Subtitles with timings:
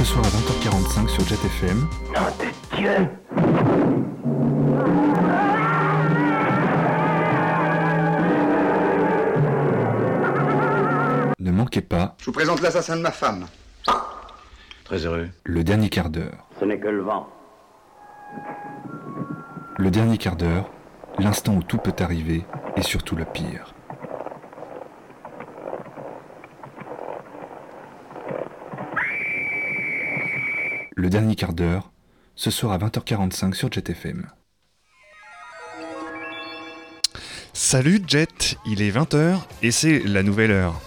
[0.00, 1.86] ce soir à 20h45 sur Jet FM.
[11.38, 12.16] Ne manquez pas.
[12.18, 13.44] Je vous présente l'assassin de ma femme.
[14.84, 15.28] Très heureux.
[15.44, 16.46] Le dernier quart d'heure.
[16.58, 17.28] Ce n'est que le vent.
[19.76, 20.70] Le dernier quart d'heure,
[21.18, 22.46] l'instant où tout peut arriver
[22.76, 23.74] et surtout le pire.
[31.00, 31.92] Le dernier quart d'heure,
[32.34, 34.26] ce soir à 20h45 sur Jet FM.
[37.54, 40.78] Salut Jet, il est 20h et c'est la nouvelle heure.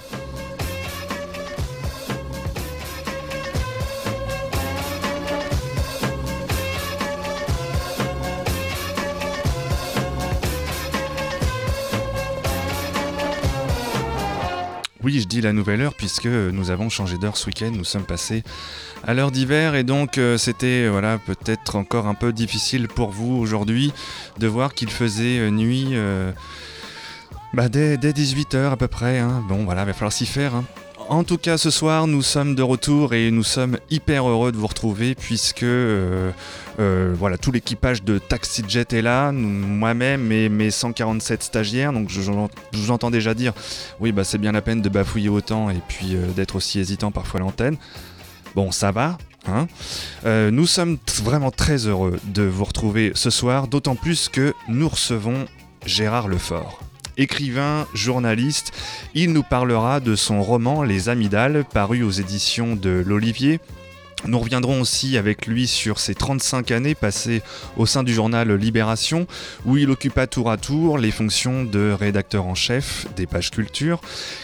[15.03, 18.05] Oui, je dis la nouvelle heure puisque nous avons changé d'heure ce week-end, nous sommes
[18.05, 18.43] passés
[19.03, 23.33] à l'heure d'hiver et donc euh, c'était voilà peut-être encore un peu difficile pour vous
[23.35, 23.91] aujourd'hui
[24.39, 26.31] de voir qu'il faisait euh, nuit euh,
[27.53, 29.19] bah, dès, 18h à peu près.
[29.19, 29.43] hein.
[29.49, 30.55] Bon voilà, il va falloir s'y faire.
[30.55, 30.63] hein.
[31.13, 34.57] En tout cas, ce soir, nous sommes de retour et nous sommes hyper heureux de
[34.57, 36.31] vous retrouver puisque euh,
[36.79, 41.93] euh, voilà, tout l'équipage de Taxi Jet est là, moi-même et mes 147 stagiaires.
[41.93, 43.53] Donc, je, vous entends déjà dire,
[43.99, 47.11] oui, bah c'est bien la peine de bafouiller autant et puis euh, d'être aussi hésitant
[47.11, 47.77] parfois l'antenne.
[48.55, 49.19] Bon, ça va.
[49.45, 49.67] Hein
[50.51, 55.45] nous sommes vraiment très heureux de vous retrouver ce soir, d'autant plus que nous recevons
[55.85, 56.79] Gérard Lefort.
[57.17, 58.71] Écrivain, journaliste,
[59.13, 63.59] il nous parlera de son roman Les Amygdales, paru aux éditions de l'Olivier.
[64.25, 67.41] Nous reviendrons aussi avec lui sur ses 35 années passées
[67.75, 69.27] au sein du journal Libération,
[69.65, 73.99] où il occupa tour à tour les fonctions de rédacteur en chef des pages culture,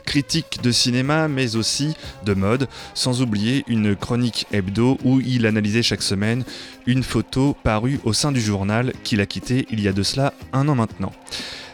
[0.06, 1.96] critique de cinéma, mais aussi
[2.26, 6.44] de mode, sans oublier une chronique hebdo où il analysait chaque semaine
[6.86, 10.34] une photo parue au sein du journal qu'il a quitté il y a de cela
[10.52, 11.14] un an maintenant.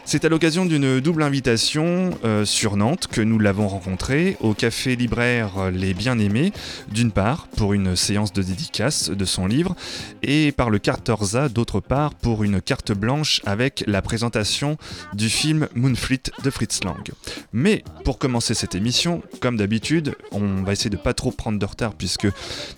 [0.08, 4.94] C'est à l'occasion d'une double invitation euh, sur Nantes que nous l'avons rencontré au café
[4.94, 6.52] libraire Les Bien-Aimés,
[6.92, 9.74] d'une part pour une séance de dédicace de son livre,
[10.22, 14.78] et par le Carterza d'autre part pour une carte blanche avec la présentation
[15.12, 17.10] du film Moonfleet de Fritz Lang.
[17.52, 21.66] Mais pour commencer cette émission, comme d'habitude, on va essayer de pas trop prendre de
[21.66, 22.28] retard puisque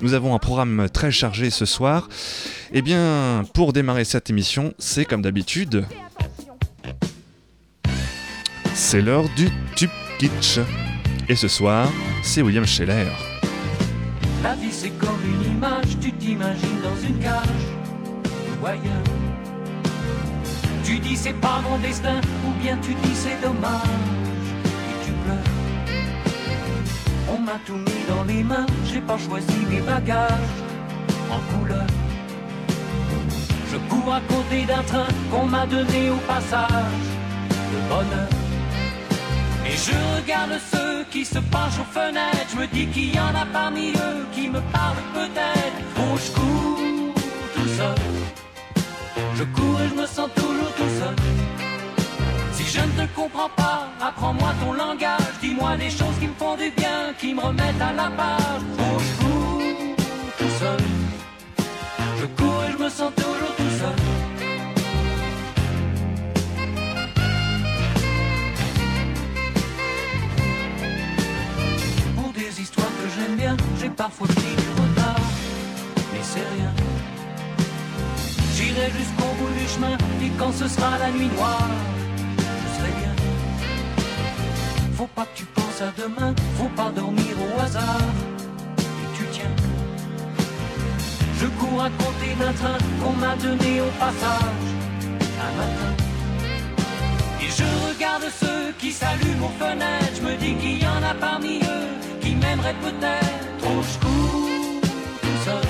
[0.00, 2.08] nous avons un programme très chargé ce soir.
[2.72, 5.84] Eh bien, pour démarrer cette émission, c'est comme d'habitude,
[8.78, 10.60] c'est l'heure du tube kitsch.
[11.28, 11.88] Et ce soir,
[12.22, 13.10] c'est William Scheller.
[14.42, 17.66] La vie c'est comme une image, tu t'imagines dans une cage
[18.64, 19.08] ailleurs.
[20.84, 23.98] Tu dis c'est pas mon destin, ou bien tu dis c'est dommage,
[24.64, 25.52] et tu pleures.
[27.30, 30.60] On m'a tout mis dans les mains, j'ai pas choisi mes bagages
[31.30, 31.86] en couleur.
[33.70, 37.08] Je cours à côté d'un train qu'on m'a donné au passage,
[37.72, 38.47] le bonheur.
[39.68, 42.48] Et je regarde ceux qui se penchent aux fenêtres.
[42.52, 45.78] Je me dis qu'il y en a parmi eux qui me parlent peut-être.
[45.98, 47.14] Oh, je cours
[47.54, 47.98] tout seul.
[49.36, 51.16] Je cours et je me sens toujours tout seul.
[52.52, 55.34] Si je ne te comprends pas, apprends-moi ton langage.
[55.40, 58.62] Dis-moi des choses qui me font du bien, qui me remettent à la page.
[58.78, 59.62] Oh, je cours
[60.38, 60.80] tout seul.
[62.20, 63.47] Je cours et je me sens toujours
[73.88, 75.20] j'ai parfois pris du retard,
[76.12, 76.72] mais c'est rien.
[78.54, 81.70] J'irai jusqu'au bout du chemin, et quand ce sera la nuit noire,
[82.38, 83.14] je serai bien.
[84.96, 88.02] Faut pas que tu penses à demain, faut pas dormir au hasard,
[88.78, 89.56] et tu tiens.
[91.40, 94.68] Je cours à côté d'un train qu'on m'a donné au passage,
[95.46, 95.92] un matin.
[97.40, 100.16] Et je regarde ceux qui s'allument aux fenêtres.
[100.16, 101.88] Je me dis qu'il y en a parmi eux
[102.20, 103.47] qui m'aimeraient peut-être.
[103.68, 104.80] Je cours
[105.22, 105.68] tout seul.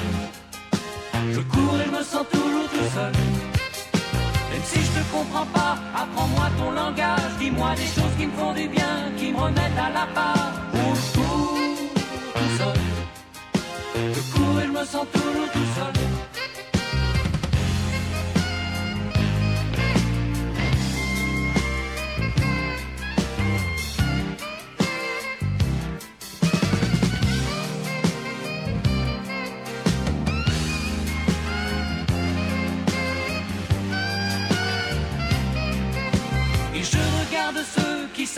[1.32, 3.12] Je cours et je me sens toujours tout seul.
[4.50, 7.32] Même si je te comprends pas, apprends-moi ton langage.
[7.40, 10.52] Dis-moi des choses qui me font du bien, qui me remettent à la part.
[10.74, 11.58] Oh, je cours
[12.34, 12.80] tout seul.
[14.14, 16.17] Je cours et je me sens toujours tout seul.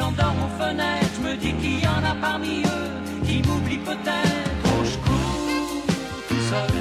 [0.00, 1.10] S'endorment aux fenêtres.
[1.16, 2.90] Je me dis qu'il y en a parmi eux
[3.26, 4.62] qui m'oublient peut-être.
[4.64, 5.50] Oh, je cours
[6.50, 6.72] seul.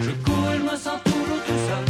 [0.00, 1.84] Je cours et je me sens toujours tout seul.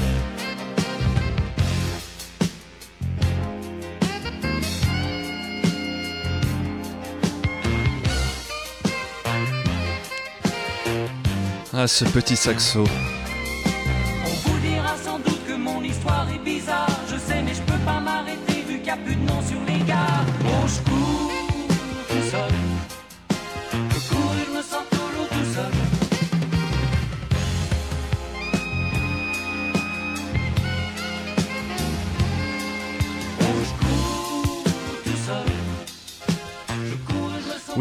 [11.77, 12.85] Ah, ce petit saxo.
[14.27, 17.01] On vous dira sans doute que mon histoire est bizarre.
[17.11, 19.41] Je sais, mais je peux pas m'arrêter vu qu'il n'y a plus de nom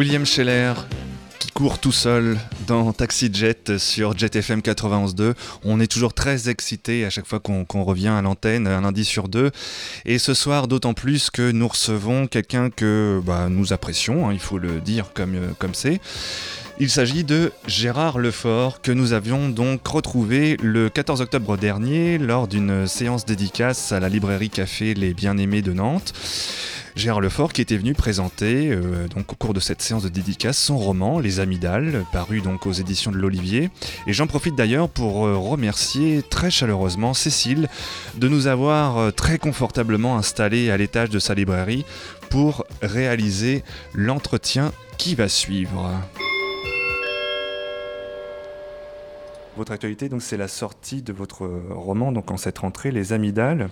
[0.03, 0.73] William Scheller
[1.39, 5.33] qui court tout seul dans Taxi Jet sur Jet FM 91.2.
[5.63, 9.29] On est toujours très excité à chaque fois qu'on revient à l'antenne, un lundi sur
[9.29, 9.51] deux.
[10.03, 14.39] Et ce soir, d'autant plus que nous recevons quelqu'un que bah, nous apprécions, hein, il
[14.39, 16.01] faut le dire comme euh, comme c'est.
[16.83, 22.45] Il s'agit de Gérard Lefort, que nous avions donc retrouvé le 14 octobre dernier lors
[22.45, 26.11] d'une séance dédicace à la librairie Café Les Bien-Aimés de Nantes.
[26.97, 30.57] Gérard Lefort qui était venu présenter euh, donc au cours de cette séance de dédicace
[30.57, 33.69] son roman Les Amygdales, paru donc aux éditions de l'Olivier.
[34.05, 37.69] Et j'en profite d'ailleurs pour euh, remercier très chaleureusement Cécile
[38.17, 41.85] de nous avoir euh, très confortablement installés à l'étage de sa librairie
[42.29, 43.63] pour réaliser
[43.93, 45.89] l'entretien qui va suivre.
[49.55, 53.69] Votre actualité, donc, c'est la sortie de votre roman, donc en cette rentrée, Les Amygdales.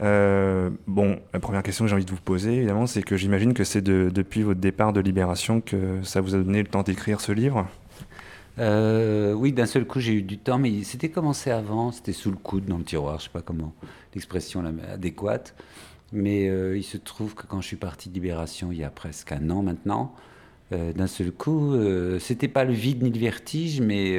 [0.00, 3.52] Euh, bon, la première question que j'ai envie de vous poser, évidemment, c'est que j'imagine
[3.52, 6.82] que c'est de- depuis votre départ de Libération que ça vous a donné le temps
[6.82, 7.66] d'écrire ce livre?
[8.58, 12.30] Euh, oui, d'un seul coup, j'ai eu du temps, mais c'était commencé avant, c'était sous
[12.30, 13.74] le coude, dans le tiroir, je sais pas comment
[14.14, 15.54] l'expression adéquate.
[16.12, 18.90] Mais euh, il se trouve que quand je suis parti de Libération, il y a
[18.90, 20.14] presque un an maintenant,
[20.72, 21.76] d'un seul coup,
[22.18, 24.18] c'était pas le vide ni le vertige, mais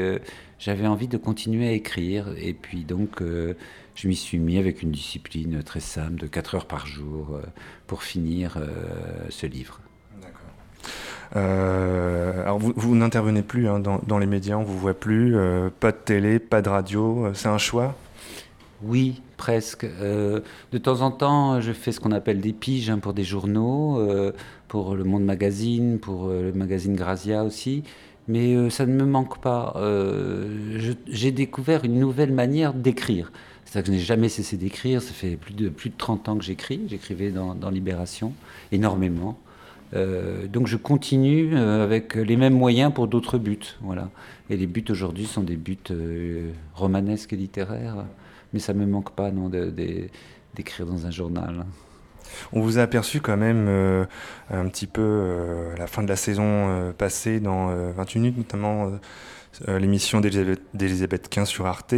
[0.60, 2.28] j'avais envie de continuer à écrire.
[2.38, 3.54] Et puis donc, euh,
[3.96, 7.42] je m'y suis mis avec une discipline très simple, de 4 heures par jour, euh,
[7.88, 8.68] pour finir euh,
[9.30, 9.80] ce livre.
[11.36, 15.36] Euh, alors vous, vous n'intervenez plus hein, dans, dans les médias, on vous voit plus,
[15.36, 17.96] euh, pas de télé, pas de radio, euh, c'est un choix?
[18.82, 19.88] Oui, presque.
[20.00, 24.00] De temps en temps, je fais ce qu'on appelle des piges hein, pour des journaux,
[24.68, 27.84] pour le Monde Magazine, pour le magazine Grazia aussi.
[28.28, 29.74] Mais euh, ça ne me manque pas.
[29.78, 33.32] Euh, J'ai découvert une nouvelle manière d'écrire.
[33.66, 35.02] C'est-à-dire que je n'ai jamais cessé d'écrire.
[35.02, 36.82] Ça fait plus de, plus de 30 ans que j'écris.
[36.88, 38.34] J'écrivais dans, Libération,
[38.72, 39.38] énormément.
[39.94, 43.76] Euh, donc je continue avec les mêmes moyens pour d'autres buts.
[43.82, 44.10] Voilà.
[44.50, 45.78] Et les buts aujourd'hui sont des buts
[46.76, 48.06] romanesques et littéraires.
[48.54, 49.32] Mais ça ne me manque pas
[50.54, 51.66] d'écrire dans un journal.
[52.54, 54.06] On vous a aperçu quand même euh,
[54.52, 58.20] un petit peu euh, à la fin de la saison euh, passée dans euh, 28
[58.20, 58.90] minutes, notamment euh,
[59.68, 61.96] euh, l'émission d'Elisabeth d'Elisabeth Quint sur Arte.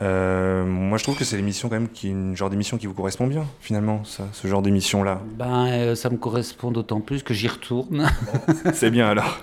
[0.00, 2.86] Euh, moi, je trouve que c'est l'émission quand même qui est une genre d'émission qui
[2.86, 5.20] vous correspond bien, finalement, ça, ce genre d'émission-là.
[5.36, 8.08] Ben, euh, ça me correspond d'autant plus que j'y retourne.
[8.74, 9.40] c'est bien alors.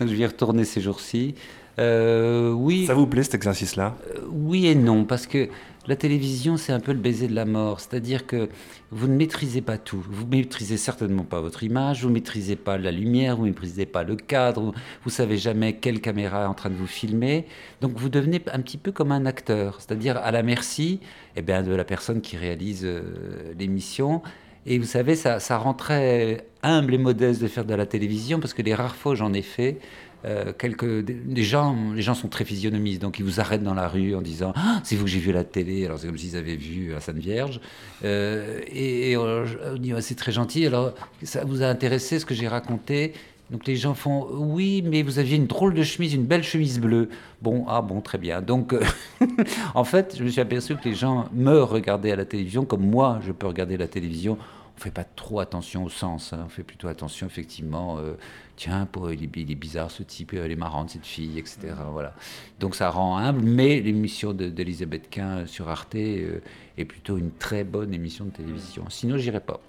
[0.00, 1.34] Donc, je vais y retourner ces jours-ci.
[1.78, 3.96] Euh, oui, Ça vous plaît cet exercice-là?
[4.08, 5.48] Euh, oui et non, parce que
[5.86, 7.80] la télévision, c'est un peu le baiser de la mort.
[7.80, 8.48] C'est-à-dire que
[8.90, 10.02] vous ne maîtrisez pas tout.
[10.08, 14.16] Vous maîtrisez certainement pas votre image, vous maîtrisez pas la lumière, vous maîtrisez pas le
[14.16, 14.72] cadre, vous,
[15.04, 17.46] vous savez jamais quelle caméra est en train de vous filmer.
[17.80, 21.00] Donc vous devenez un petit peu comme un acteur, c'est-à-dire à la merci
[21.36, 24.22] eh bien, de la personne qui réalise euh, l'émission.
[24.66, 28.40] Et vous savez, ça, ça rend très humble et modeste de faire de la télévision,
[28.40, 29.78] parce que les rares fois j'en ai fait,
[30.24, 33.88] euh, quelques, des- gens, les gens sont très physionomistes, donc ils vous arrêtent dans la
[33.88, 35.84] rue en disant ah, C'est vous que j'ai vu à la télé.
[35.84, 37.60] Alors c'est comme s'ils avaient vu la Sainte Vierge.
[38.04, 39.44] Euh, et et on,
[39.78, 40.66] dit C'est très gentil.
[40.66, 43.12] Alors ça vous a intéressé ce que j'ai raconté?
[43.50, 46.80] Donc les gens font oui, mais vous aviez une drôle de chemise, une belle chemise
[46.80, 47.10] bleue.
[47.42, 48.40] Bon, ah bon, très bien.
[48.40, 48.80] Donc euh,
[49.74, 52.86] en fait, je me suis aperçu que les gens me regardaient à la télévision comme
[52.86, 54.38] moi, je peux regarder la télévision.
[54.76, 56.32] On fait pas trop attention au sens.
[56.32, 56.42] hein.
[56.46, 57.98] On fait plutôt attention effectivement.
[57.98, 58.14] euh,
[58.56, 61.58] tiens, pour, il, est, il est bizarre ce type, elle est marrante cette fille, etc.
[61.92, 62.12] Voilà.
[62.60, 63.42] Donc ça rend humble.
[63.42, 66.40] Mais l'émission de- d'Elisabeth Quint sur Arte euh,
[66.76, 68.84] est plutôt une très bonne émission de télévision.
[68.88, 69.60] Sinon, j'irai pas.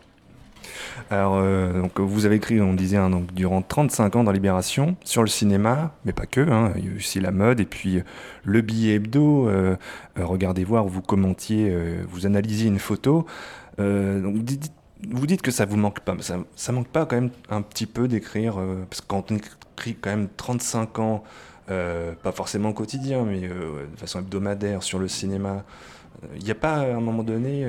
[1.11, 4.95] Alors, euh, donc, vous avez écrit, on disait, hein, donc, durant 35 ans dans Libération,
[5.03, 7.65] sur le cinéma, mais pas que, hein, il y a eu aussi la mode, et
[7.65, 8.03] puis euh,
[8.43, 9.75] le billet hebdo, euh,
[10.17, 13.27] euh, regardez voir, vous commentiez, euh, vous analysiez une photo.
[13.79, 14.71] Euh, donc, dites,
[15.11, 17.61] vous dites que ça vous manque pas, mais ça, ça manque pas quand même un
[17.61, 21.23] petit peu d'écrire, euh, parce que quand on écrit quand même 35 ans,
[21.69, 25.63] euh, pas forcément au quotidien, mais euh, de façon hebdomadaire sur le cinéma,
[26.37, 27.65] il n'y a pas à un moment donné...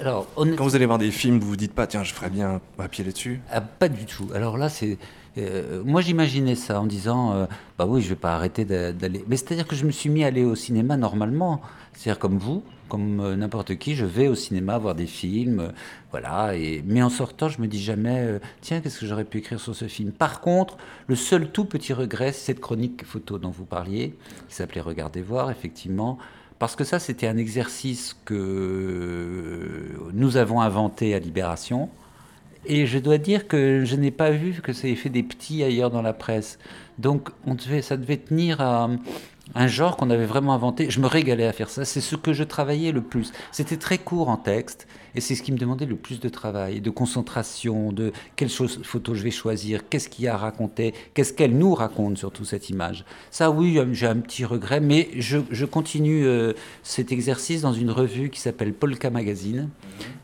[0.00, 2.56] Alors, quand vous allez voir des films, vous vous dites pas, tiens, je ferais bien
[2.56, 4.28] un papier là-dessus Ah, pas du tout.
[4.34, 4.98] Alors là, c'est
[5.38, 7.44] Euh, moi, j'imaginais ça en disant, euh,
[7.78, 9.22] bah oui, je vais pas arrêter d'a- d'aller.
[9.28, 11.60] Mais c'est-à-dire que je me suis mis à aller au cinéma normalement.
[11.92, 15.68] C'est-à-dire comme vous, comme euh, n'importe qui, je vais au cinéma voir des films, euh,
[16.10, 16.56] voilà.
[16.56, 19.60] Et mais en sortant, je me dis jamais, euh, tiens, qu'est-ce que j'aurais pu écrire
[19.60, 20.12] sur ce film?
[20.12, 20.76] Par contre,
[21.06, 24.14] le seul tout petit regret, c'est cette chronique photo dont vous parliez,
[24.48, 26.18] qui s'appelait Regardez voir, effectivement.
[26.58, 31.90] Parce que ça, c'était un exercice que nous avons inventé à Libération.
[32.64, 35.62] Et je dois dire que je n'ai pas vu que ça ait fait des petits
[35.62, 36.58] ailleurs dans la presse.
[36.98, 37.28] Donc
[37.82, 38.90] ça devait tenir à
[39.54, 40.90] un genre qu'on avait vraiment inventé.
[40.90, 41.84] Je me régalais à faire ça.
[41.84, 43.32] C'est ce que je travaillais le plus.
[43.52, 44.86] C'était très court en texte.
[45.16, 48.80] Et c'est ce qui me demandait le plus de travail, de concentration, de quelle chose,
[48.82, 52.44] photo je vais choisir, qu'est-ce qu'il y a à raconter, qu'est-ce qu'elle nous raconte surtout
[52.44, 53.06] cette image.
[53.30, 57.90] Ça oui, j'ai un petit regret, mais je, je continue euh, cet exercice dans une
[57.90, 59.70] revue qui s'appelle Polka Magazine,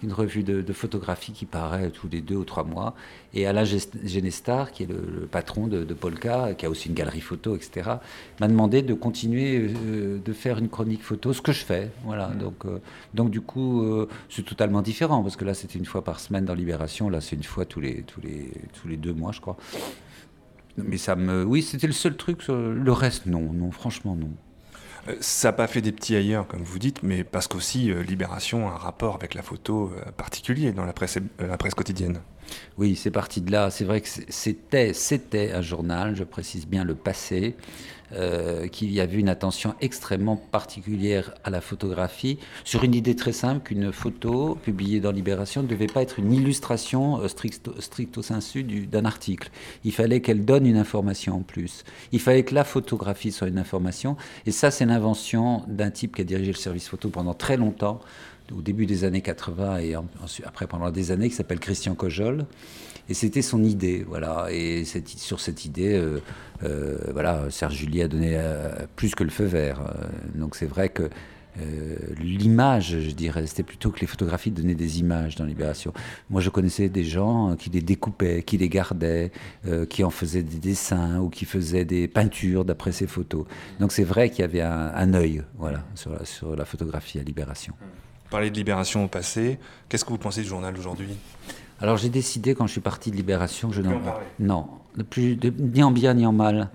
[0.03, 2.95] une revue de, de photographie qui paraît tous les deux ou trois mois.
[3.35, 6.95] Et Alain Genestar, qui est le, le patron de, de Polka, qui a aussi une
[6.95, 7.93] galerie photo, etc.,
[8.41, 11.91] m'a demandé de continuer euh, de faire une chronique photo, ce que je fais.
[12.05, 12.27] Voilà.
[12.29, 12.79] Donc, euh,
[13.15, 16.45] donc du coup, euh, c'est totalement différent, parce que là, c'était une fois par semaine
[16.45, 19.41] dans Libération, là, c'est une fois tous les, tous, les, tous les deux mois, je
[19.41, 19.57] crois.
[20.77, 21.45] Mais ça me...
[21.45, 22.49] Oui, c'était le seul truc.
[22.49, 24.31] Le reste, non, non, franchement, non.
[25.09, 28.03] Euh, Ça n'a pas fait des petits ailleurs, comme vous dites, mais parce qu'aussi euh,
[28.03, 31.75] Libération a un rapport avec la photo euh, particulier dans la presse, euh, la presse
[31.75, 32.21] quotidienne.
[32.79, 33.71] Oui, c'est parti de là.
[33.71, 37.57] C'est vrai que c'était, c'était un journal, je précise bien le passé,
[38.15, 43.63] euh, qui avait une attention extrêmement particulière à la photographie, sur une idée très simple
[43.63, 48.87] qu'une photo publiée dans Libération ne devait pas être une illustration euh, stricto, sensu du-
[48.87, 49.51] d'un article.
[49.85, 51.85] Il fallait qu'elle donne une information en plus.
[52.13, 54.17] Il fallait que la photographie soit une information.
[54.45, 58.01] Et ça, c'est l'invention d'un type qui a dirigé le service photo pendant très longtemps,
[58.57, 59.95] au début des années 80 et
[60.45, 62.47] après pendant des années, qui s'appelle Christian Cojol.
[63.09, 64.47] Et c'était son idée, voilà.
[64.51, 66.21] Et sur cette idée, euh,
[66.63, 69.81] euh, voilà, Serge Julie a donné euh, plus que le feu vert.
[70.35, 71.11] Donc c'est vrai que
[72.19, 75.93] l'image, je dirais, c'était plutôt que les photographies donnaient des images dans Libération.
[76.31, 79.31] Moi, je connaissais des gens qui les découpaient, qui les gardaient,
[79.91, 83.45] qui en faisaient des dessins ou qui faisaient des peintures d'après ces photos.
[83.81, 87.23] Donc c'est vrai qu'il y avait un, œil, voilà, sur la, sur la photographie à
[87.23, 87.75] Libération.
[88.33, 89.59] Parler de Libération au passé,
[89.91, 91.11] qu'est-ce que vous pensez du journal d'aujourd'hui?
[91.83, 94.01] Alors j'ai décidé quand je suis parti de Libération que je n'en
[94.39, 94.69] non
[95.11, 96.71] plus de- ni en bien ni en mal.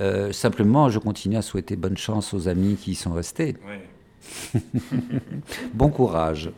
[0.00, 3.56] Euh, simplement, je continue à souhaiter bonne chance aux amis qui y sont restés.
[5.74, 6.50] Bon courage.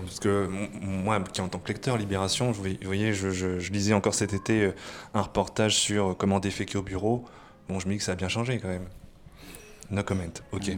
[0.00, 0.48] Parce que
[0.80, 4.32] moi, qui en tant que lecteur, Libération, vous voyez, je, je- je lisais encore cet
[4.32, 4.72] été euh,
[5.14, 7.24] un reportage sur comment déféquer au bureau.
[7.68, 8.86] Bon, je me dis que ça a bien changé quand même.
[9.90, 10.68] No comment, ok.
[10.68, 10.72] Euh,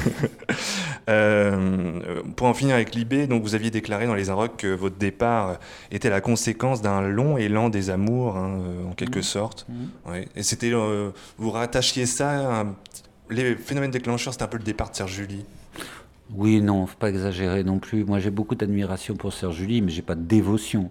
[1.08, 4.96] euh, pour en finir avec Libé, donc vous aviez déclaré dans les Inrocks que votre
[4.96, 5.58] départ
[5.90, 9.22] était la conséquence d'un long élan des amours, hein, euh, en quelque Mhm.
[9.22, 9.66] sorte.
[10.06, 10.28] Ouais.
[10.36, 12.64] Et c'était, euh, vous rattachiez ça à
[13.30, 15.44] les phénomènes déclencheurs, c'était un peu le départ de Serge Julie.
[16.34, 18.04] Oui, non, faut pas exagérer non plus.
[18.04, 20.90] Moi, j'ai beaucoup d'admiration pour Sœur Julie, mais j'ai pas de dévotion.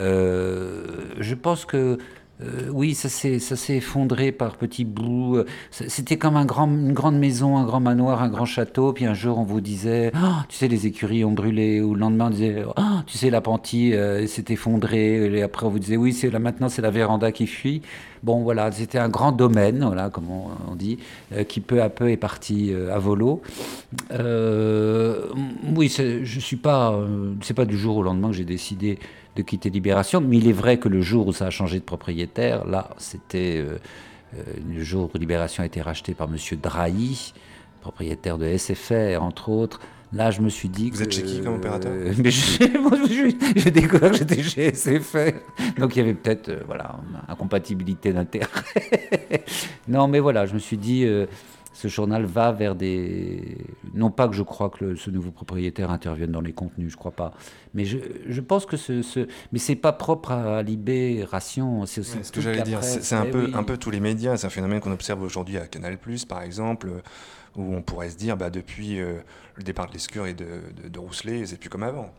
[0.00, 0.84] Euh,
[1.18, 1.98] je pense que
[2.40, 5.42] euh, oui, ça s'est effondré par petits bouts.
[5.70, 8.92] C'était comme un grand, une grande maison, un grand manoir, un grand château.
[8.92, 11.80] Puis un jour, on vous disait, Ah, tu sais, les écuries ont brûlé.
[11.80, 15.36] Ou le lendemain, on disait, Ah, tu sais, l'appentis euh, s'est effondré.
[15.36, 17.82] Et après, on vous disait, oui, c'est là maintenant, c'est la véranda qui fuit.
[18.22, 20.98] Bon, voilà, c'était un grand domaine, voilà, comme on, dit,
[21.32, 23.42] euh, qui peu à peu est parti euh, à volo.
[24.10, 26.98] Oui, je suis pas.
[27.42, 28.98] c'est pas du jour au lendemain que j'ai décidé
[29.38, 31.84] de quitter Libération, mais il est vrai que le jour où ça a changé de
[31.84, 33.78] propriétaire, là, c'était euh,
[34.36, 34.42] euh,
[34.74, 37.32] le jour où Libération a été racheté par Monsieur Drahi,
[37.80, 39.80] propriétaire de SFR, entre autres.
[40.12, 42.64] Là, je me suis dit Vous que, êtes chez qui comme opérateur euh, mais je-
[43.56, 45.32] je- découvert que j'étais chez SFR.
[45.78, 46.96] Donc il y avait peut-être euh, voilà,
[47.28, 48.48] incompatibilité d'intérêt.
[49.88, 51.04] non, mais voilà, je me suis dit,
[51.80, 53.56] ce journal va vers des...
[53.94, 56.96] Non pas que je crois que le- ce nouveau propriétaire intervienne dans les contenus, je
[56.96, 57.32] crois pas.
[57.72, 59.00] Mais je, je pense que ce...
[59.02, 59.28] ce...
[59.52, 61.86] Mais c'est pas propre à Libération.
[61.86, 63.52] C'est aussi Ouais, ce que j'allais la dire, c'est un, Eh peu, oui.
[63.54, 64.36] un peu tous les médias.
[64.36, 66.90] C'est un phénomène qu'on observe aujourd'hui à Canal, par exemple,
[67.56, 69.18] où on pourrait se dire, bah, depuis euh,
[69.54, 70.46] le départ de Lescure et de,
[70.82, 72.10] de, de Rousselet, c'est plus comme avant.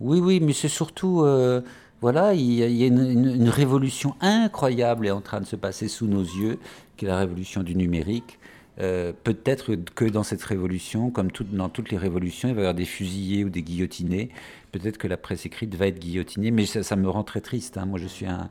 [0.00, 1.60] Oui, oui, mais c'est surtout, euh,
[2.00, 5.40] voilà, il y a, il y a une, une- une révolution incroyable est en train
[5.40, 6.58] de se passer sous nos yeux,
[6.96, 8.37] qui est la révolution du numérique.
[8.80, 12.74] Euh, Peut-être que dans cette révolution, comme dans toutes les révolutions, il va y avoir
[12.74, 14.30] des fusillés ou des guillotinés.
[14.72, 17.78] Peut-être que la presse écrite va être guillotinée, mais ça, me rend très triste.
[17.78, 17.86] hein.
[17.86, 18.48] Moi, je suis un,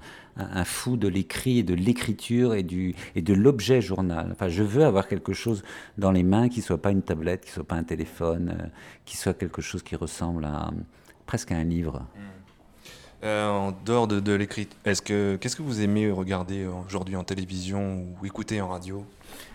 [0.66, 4.30] fou de l'écrit et de l'écriture et, de l'objet journal.
[4.32, 5.64] Enfin, je veux avoir quelque chose
[5.98, 8.68] dans les mains qui soit pas une tablette, qui soit pas un téléphone, euh,
[9.06, 10.48] qui soit quelque chose qui ressemble
[11.26, 12.06] presque à un livre.
[13.24, 17.24] Euh, en dehors de, de l'écrit, est-ce que qu'est-ce que vous aimez regarder aujourd'hui en
[17.24, 19.06] télévision ou écouter en radio?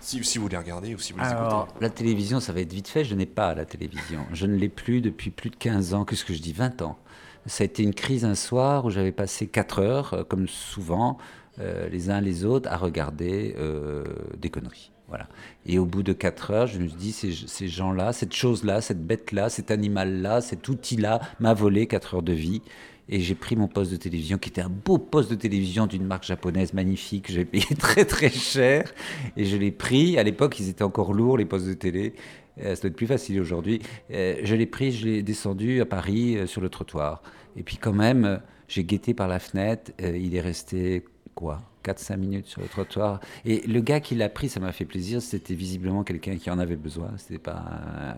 [0.01, 1.85] Si, vous les regardez ou si vous les Alors, écoutez.
[1.85, 3.05] la télévision, ça va être vite fait.
[3.05, 4.27] Je n'ai pas la télévision.
[4.33, 6.05] Je ne l'ai plus depuis plus de 15 ans.
[6.05, 6.53] Qu'est-ce que je dis?
[6.53, 6.99] 20 ans.
[7.47, 11.19] Ça a été une crise un soir où j'avais passé 4 heures, euh, comme souvent,
[11.61, 13.55] euh, les uns les autres, à regarder
[14.39, 14.91] des conneries.
[15.09, 15.29] Voilà.
[15.67, 18.81] Et au bout de 4 heures, je me suis dit, ces, ces gens-là, cette chose-là,
[18.81, 22.63] cette bête-là, cet animal-là, cet outil-là m'a volé 4 heures de vie.
[23.15, 26.07] Et j'ai pris mon poste de télévision, qui était un beau poste de télévision d'une
[26.07, 28.91] marque japonaise magnifique, que j'ai payé très très cher.
[29.37, 30.17] Et je l'ai pris.
[30.19, 32.15] À l'époque, ils étaient encore lourds, les postes de télé.
[32.63, 33.83] Euh, ça doit être plus facile aujourd'hui.
[34.13, 37.23] Euh, je l'ai pris, je l'ai descendu à Paris euh, sur le trottoir.
[37.55, 39.93] Et puis quand même, j'ai guetté par la fenêtre.
[39.99, 41.05] il est resté
[41.35, 41.61] quoi?
[41.85, 43.21] 4-5 minutes sur le trottoir.
[43.45, 45.21] Et le gars qui l'a pris, ça m'a fait plaisir.
[45.23, 47.11] C'était visiblement quelqu'un qui en avait besoin.
[47.17, 47.65] C'était pas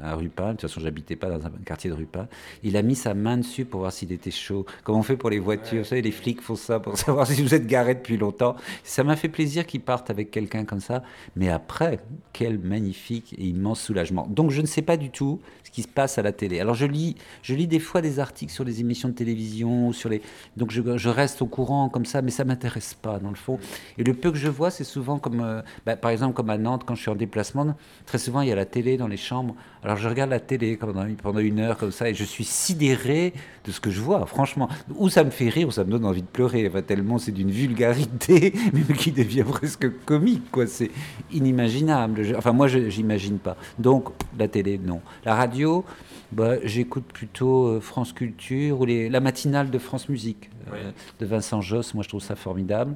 [0.03, 0.49] un, un rupin.
[0.49, 2.29] De toute façon, j'habitais pas dans un quartier de rupin.
[2.63, 4.67] Il a mis sa main dessus pour voir s'il était chaud.
[4.83, 5.83] Comme on fait pour les voitures?
[5.83, 8.57] Vous savez, les flics font ça pour savoir si vous êtes garé depuis longtemps.
[8.83, 11.03] Ça m'a fait plaisir qu'il parte avec quelqu'un comme ça.
[11.37, 12.01] Mais après,
[12.33, 14.27] quel magnifique et immense soulagement.
[14.29, 16.61] Donc, je ne sais pas du tout ce qui se passe à la télé.
[16.61, 20.09] Alors, je lis, je lis des fois des articles sur les émissions de télévision, sur
[20.09, 20.23] les.
[20.57, 23.54] Donc, je, je reste au courant comme ça, mais ça m'intéresse pas dans le fond.
[23.99, 26.59] Et le peu que je vois, c'est souvent comme, euh, bah, par exemple, comme à
[26.59, 29.17] Nantes, quand je suis en déplacement, très souvent il y a la télé dans les
[29.17, 29.55] chambres.
[29.83, 33.35] Alors je regarde la télé pendant, pendant une heure comme ça et je suis sidéré
[33.67, 34.69] de ce que je vois, franchement.
[34.97, 36.67] Ou ça me fait rire, ou ça me donne envie de pleurer.
[36.69, 40.67] Enfin, tellement c'est d'une vulgarité, même qui devient presque comique, quoi.
[40.67, 40.91] C'est
[41.33, 42.23] inimaginable.
[42.23, 43.57] Je- enfin, moi, je j'imagine pas.
[43.79, 44.09] Donc,
[44.39, 45.01] la télé, non.
[45.25, 45.85] La radio,
[46.33, 51.27] bah, j'écoute plutôt euh, France Culture ou les, la matinale de France Musique euh, de
[51.27, 51.95] Vincent Josse.
[51.95, 52.95] Moi, je trouve ça formidable.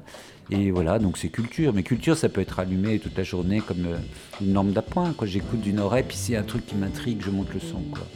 [0.50, 1.72] Et voilà, donc c'est culture.
[1.72, 3.96] Mais culture, ça peut être allumé toute la journée comme euh,
[4.42, 5.12] une lampe d'appoint.
[5.14, 5.26] Quoi.
[5.26, 7.82] J'écoute d'une oreille, puis s'il y a un truc qui m'intrigue, je monte le son.
[7.92, 8.06] Quoi.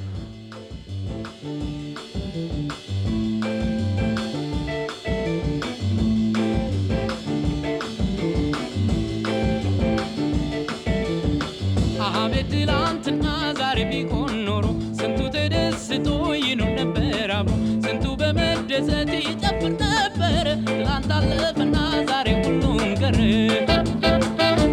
[12.21, 13.25] አቤት ትላንትና
[13.61, 14.67] ዛሬ ቢሆን ኖሮ
[14.99, 16.07] ስንቱ ተደስቶ
[16.47, 21.62] ይኑር ነበር አብሮ ስንቱ በመደሰት ይጨፍር ነበር ትላንት አለፈና
[22.10, 23.18] ዛሬ ሁሉም ቀረ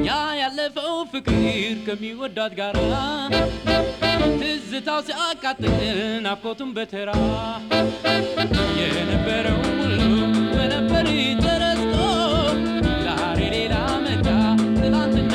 [0.08, 1.38] ያ ያለፈው ፍቅር
[1.86, 2.78] ከሚወዳት ጋራ
[4.40, 5.74] ትዝታው ሲያቃጥል
[6.26, 7.10] ናፍቆቱን በተራ
[8.80, 10.00] የነበረው ሁሉ
[10.52, 11.08] በነበር
[11.44, 11.96] ተረስቶ
[13.06, 13.74] ዛሬ ሌላ
[14.06, 14.26] መጣ።
[14.78, 15.29] ትላንትና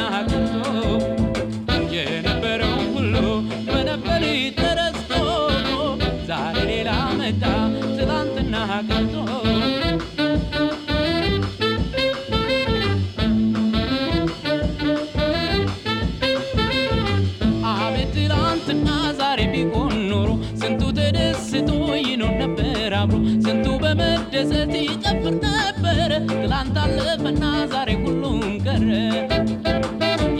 [23.05, 28.87] አብሮ ስንቱ በመደሰት ይጨፍር ነበር። ትላንት አለፈና ዛሬ ሁሉም ቀረ።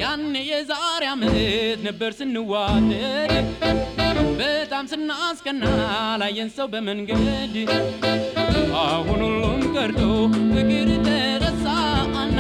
[0.02, 1.36] ያኔ የዛሬ ዓመት
[1.88, 3.46] ነበር ስንዋደድ።
[4.40, 5.64] በጣም ስናስቀና
[6.22, 7.56] ላየን ሰው በመንገድ።
[8.84, 10.02] አሁን ሁሉም ቀርቶ
[10.50, 12.40] ፍቅር ተረሳና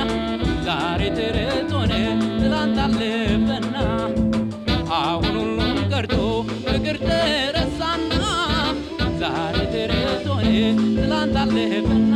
[0.67, 1.93] ዛሬ ተረት ሆነ።
[2.39, 3.75] ትላንት አለፈና
[5.01, 5.61] አሁን ሁሉም
[5.93, 6.17] ቀርቶ
[6.65, 8.11] ፍቅር ተረሳና
[11.45, 12.14] I live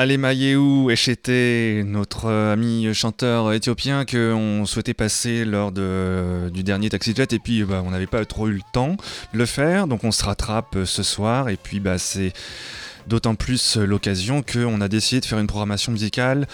[0.00, 7.14] Alemayehu Echete, notre ami chanteur éthiopien que on souhaitait passer lors de, du dernier Taxi
[7.14, 8.96] Jet et puis bah, on n'avait pas trop eu le temps
[9.34, 12.32] de le faire donc on se rattrape ce soir et puis bah, c'est
[13.08, 16.46] d'autant plus l'occasion qu'on a décidé de faire une programmation musicale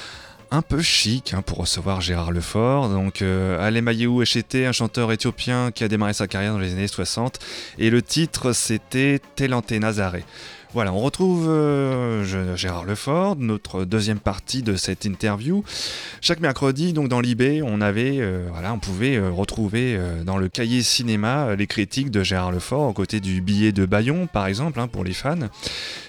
[0.51, 2.89] un peu chic hein, pour recevoir Gérard Lefort.
[2.89, 7.39] Donc euh, Echete, un chanteur éthiopien qui a démarré sa carrière dans les années 60
[7.79, 10.17] et le titre c'était Telante Nazare.
[10.77, 15.65] Voilà, on retrouve euh, Gérard Lefort, notre deuxième partie de cette interview.
[16.21, 20.51] Chaque mercredi, donc dans l'IB, on avait, euh, voilà, on pouvait euh, retrouver dans le
[20.51, 24.79] cahier cinéma les critiques de Gérard Lefort, aux côtés du billet de Bayon, par exemple,
[24.79, 25.49] hein, pour les fans.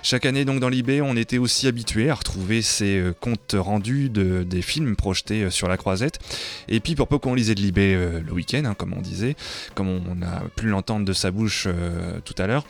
[0.03, 4.43] Chaque année, donc dans l'IB, on était aussi habitué à retrouver ces comptes rendus de,
[4.43, 6.19] des films projetés sur la croisette.
[6.67, 9.38] Et puis, pour peu qu'on lisait de l'IB le week-end, hein, comme on disait,
[9.75, 11.69] comme on a pu l'entendre de sa bouche
[12.25, 12.65] tout à l'heure.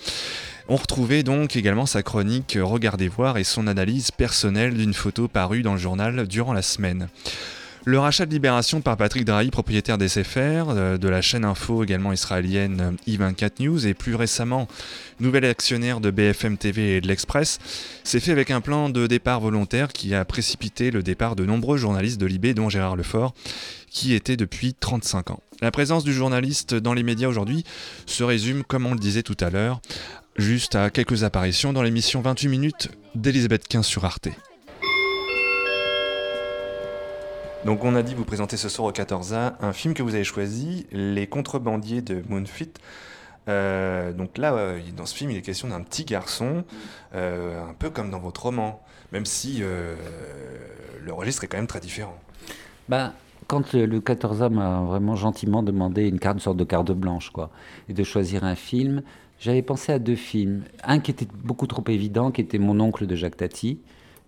[0.69, 5.62] On retrouvait donc également sa chronique Regardez voir et son analyse personnelle d'une photo parue
[5.62, 7.08] dans le journal durant la semaine.
[7.86, 12.12] Le rachat de Libération par Patrick Drahi, propriétaire d'SFR, euh, de la chaîne info également
[12.12, 14.67] israélienne i24 News et plus récemment
[15.21, 17.60] nouvel actionnaire de BFM TV et de l'Express,
[18.03, 21.77] s'est fait avec un plan de départ volontaire qui a précipité le départ de nombreux
[21.77, 23.34] journalistes de Libé, dont Gérard Lefort,
[23.89, 25.39] qui était depuis 35 ans.
[25.62, 27.63] La présence du journaliste dans les médias aujourd'hui
[28.06, 29.82] se résume, comme on le disait tout à l'heure,
[30.38, 34.30] juste à quelques apparitions dans l'émission 28 minutes d'Elisabeth Quint sur Arte.
[37.65, 40.23] Donc on a dit vous présenter ce soir au 14A un film que vous avez
[40.23, 42.71] choisi, Les contrebandiers de Moonfit.
[43.50, 46.63] Euh, donc là, euh, dans ce film, il est question d'un petit garçon,
[47.15, 51.80] euh, un peu comme dans votre roman, même si le registre est quand même très
[51.80, 52.17] différent.
[52.89, 53.13] Bah,
[53.47, 57.50] quand le 14A m'a vraiment gentiment demandé une, carte, une sorte de carte blanche, quoi,
[57.89, 59.02] et de choisir un film,
[59.39, 60.63] j'avais pensé à deux films.
[60.84, 63.80] Un qui était beaucoup trop évident, qui était Mon oncle de Jacques Tati,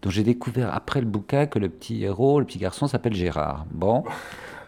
[0.01, 3.65] dont j'ai découvert après le bouquin que le petit héros, le petit garçon, s'appelle Gérard.
[3.71, 4.03] Bon.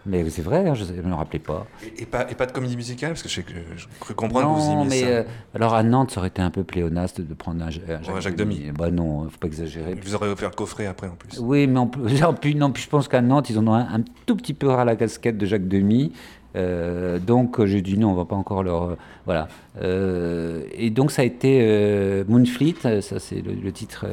[0.05, 1.67] Mais c'est vrai, hein, je ne me rappelais pas.
[1.97, 2.29] Et, pas.
[2.29, 3.41] et pas de comédie musicale Parce que je,
[3.75, 5.05] je cru comprendre que vous aimiez mais ça.
[5.05, 5.23] Euh,
[5.53, 8.35] alors à Nantes, ça aurait été un peu pléonaste de prendre un, un Jacques, Jacques
[8.35, 8.71] Demy.
[8.71, 9.93] Bah non, faut pas exagérer.
[9.93, 11.37] Vous aurez offert le coffret après en plus.
[11.39, 13.75] Oui, mais en plus, en plus, non, puis je pense qu'à Nantes, ils en ont
[13.75, 16.11] un, un, tout petit peu ras la casquette de Jacques Demy.
[16.55, 19.47] Euh, donc j'ai dit non, on va pas encore leur euh, voilà.
[19.81, 24.05] Euh, et donc ça a été euh, Moonfleet, ça c'est le, le, titre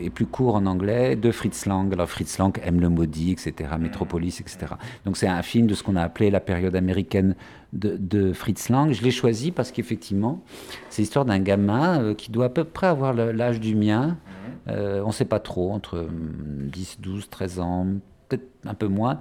[0.00, 1.90] est plus court en anglais de Fritz Lang.
[1.92, 3.70] Alors Fritz Lang aime le maudit, etc.
[3.80, 4.74] Metropolis, etc.
[5.06, 7.34] Donc c'est un film de ce qu'on a appelé la période américaine
[7.72, 8.92] de, de Fritz Lang.
[8.92, 10.42] Je l'ai choisi parce qu'effectivement
[10.90, 14.18] c'est l'histoire d'un gamin qui doit à peu près avoir l'âge du mien.
[14.68, 17.86] on ne sait pas trop entre 10, 12, 13 ans
[18.66, 19.20] un peu moins,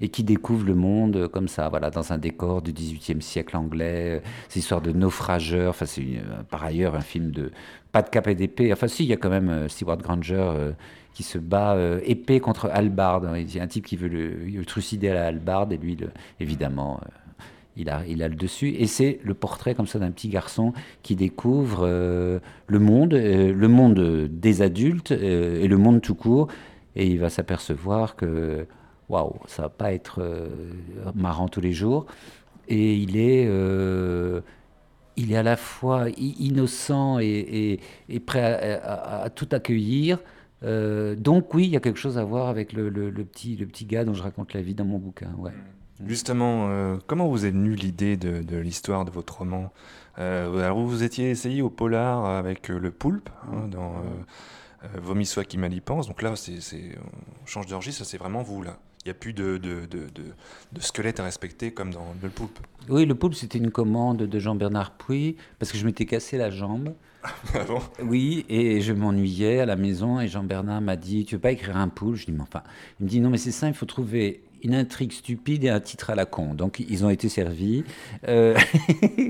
[0.00, 4.22] et qui découvre le monde comme ça, voilà, dans un décor du XVIIIe siècle anglais.
[4.48, 5.70] C'est histoire de naufrageurs.
[5.70, 6.04] Enfin, c'est
[6.50, 7.50] par ailleurs un film de
[7.92, 8.72] pas de cap et d'épée.
[8.72, 10.72] Enfin, si, il y a quand même euh, Stewart Granger euh,
[11.14, 13.28] qui se bat euh, épée contre halbarde.
[13.36, 15.96] Il y a un type qui veut le, trucider à la halbarde, et lui,
[16.40, 17.00] évidemment.
[17.76, 18.68] il a, il a le dessus.
[18.68, 23.52] Et c'est le portrait comme ça d'un petit garçon qui découvre euh, le monde, euh,
[23.52, 26.48] le monde des adultes euh, et le monde tout court
[26.94, 28.66] et il va s'apercevoir que
[29.12, 30.48] waouh, ça va pas être euh,
[31.14, 32.06] marrant tous les jours.
[32.68, 34.40] Et il est, euh,
[35.16, 37.80] il est à la fois innocent et,
[38.26, 40.18] prêt à, tout accueillir.
[40.64, 42.90] Euh, donc oui, il y a quelque chose à voir avec le,
[43.24, 45.32] petit, le petit gars dont je raconte la vie dans mon bouquin.
[45.38, 45.52] Ouais.
[46.06, 49.72] Justement, euh, comment vous est venue l'idée de, l'histoire de votre roman?
[50.16, 53.94] Alors vous étiez essayé au polar avec le poulpe hein, dans
[54.84, 56.08] euh, Vomi qui mal y pense.
[56.08, 56.58] Donc là, c'est,
[57.42, 58.78] on change de registre, c'est vraiment vous là.
[59.04, 60.06] Il n'y a plus de, de, de,
[60.72, 62.58] de, squelette à respecter comme dans Le Poulpe.
[62.88, 66.50] Oui, Le Poulpe, c'était une commande de Jean-Bernard Puy, parce que je m'étais cassé la
[66.50, 66.94] jambe.
[67.54, 67.80] ah bon?
[68.04, 71.76] Oui, et je m'ennuyais à la maison, et Jean-Bernard m'a dit Tu veux pas écrire
[71.76, 72.62] un poulpe Je dis Mais enfin,
[73.00, 75.80] il me dit Non, mais c'est ça, il faut trouver une intrigue stupide et un
[75.80, 76.54] titre à la con.
[76.54, 77.82] Donc, ils ont été servis.
[78.28, 78.56] Euh,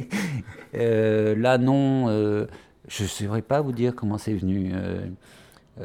[0.75, 2.47] euh, là, non, euh,
[2.89, 4.73] je ne saurais pas vous dire comment c'est venu.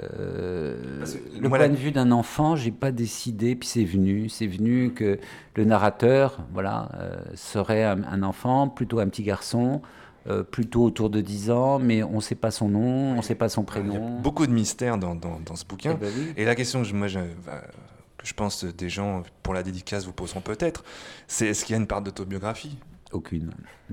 [0.04, 1.06] Euh,
[1.40, 5.20] le point de vue d'un enfant, j'ai pas décidé, puis c'est venu, c'est venu que
[5.56, 9.82] le narrateur, voilà, euh, serait un, un, enfant, plutôt un petit garçon,
[10.28, 13.50] euh, plutôt autour de 10 ans, mais on sait pas son nom, on sait pas
[13.50, 13.94] son prénom.
[13.94, 15.94] Il y a beaucoup de mystères dans, dans, dans ce bouquin.
[15.96, 16.34] Eh ben oui.
[16.36, 20.14] Et la question que moi, je, que je pense des gens pour la dédicace vous
[20.14, 20.84] poseront peut-être,
[21.28, 22.78] c'est est-ce qu'il y a une part d'autobiographie?
[23.14, 23.52] Aucune.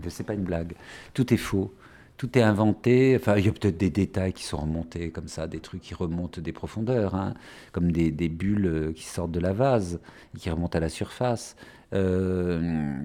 [0.09, 0.75] C'est pas une blague.
[1.13, 1.73] Tout est faux
[2.17, 3.17] tout est inventé.
[3.19, 5.95] Enfin, il y a peut-être des détails qui sont remontés comme ça, des trucs qui
[5.95, 7.35] remontent des profondeurs, hein,
[7.73, 10.01] comme des, des, bulles qui sortent de la vase
[10.35, 11.57] et qui remontent à la surface.
[11.95, 12.59] Euh,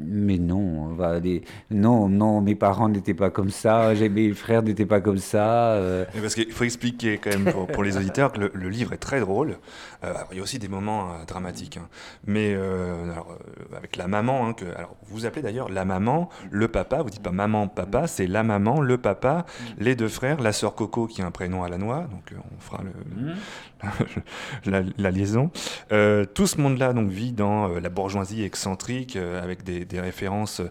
[0.05, 0.57] mais non,
[0.89, 4.99] on va aller- non, non, mes parents n'étaient pas comme ça, mes frères n'étaient pas
[5.01, 5.73] comme ça.
[5.73, 8.69] euh, Mais parce qu'il faut expliquer quand même pour, pour les auditeurs que le, le
[8.69, 9.57] livre est très drôle.
[10.03, 11.87] Euh, alors, il y a aussi des moments euh, dramatiques, hein.
[12.25, 16.29] mais euh, alors, euh, avec la maman, hein, que alors vous appelez d'ailleurs la maman,
[16.49, 17.01] le papa.
[17.01, 19.45] Vous dites pas maman, papa, c'est la maman, le papa,
[19.77, 22.07] les deux frères, la sœur Coco qui a un prénom à la noix.
[22.11, 23.33] Donc euh, on fera le,
[24.65, 25.51] la, la liaison.
[25.91, 29.99] Euh, tout ce monde-là donc vit dans euh, la bourgeoisie excentrique euh, avec des, des
[29.99, 30.61] références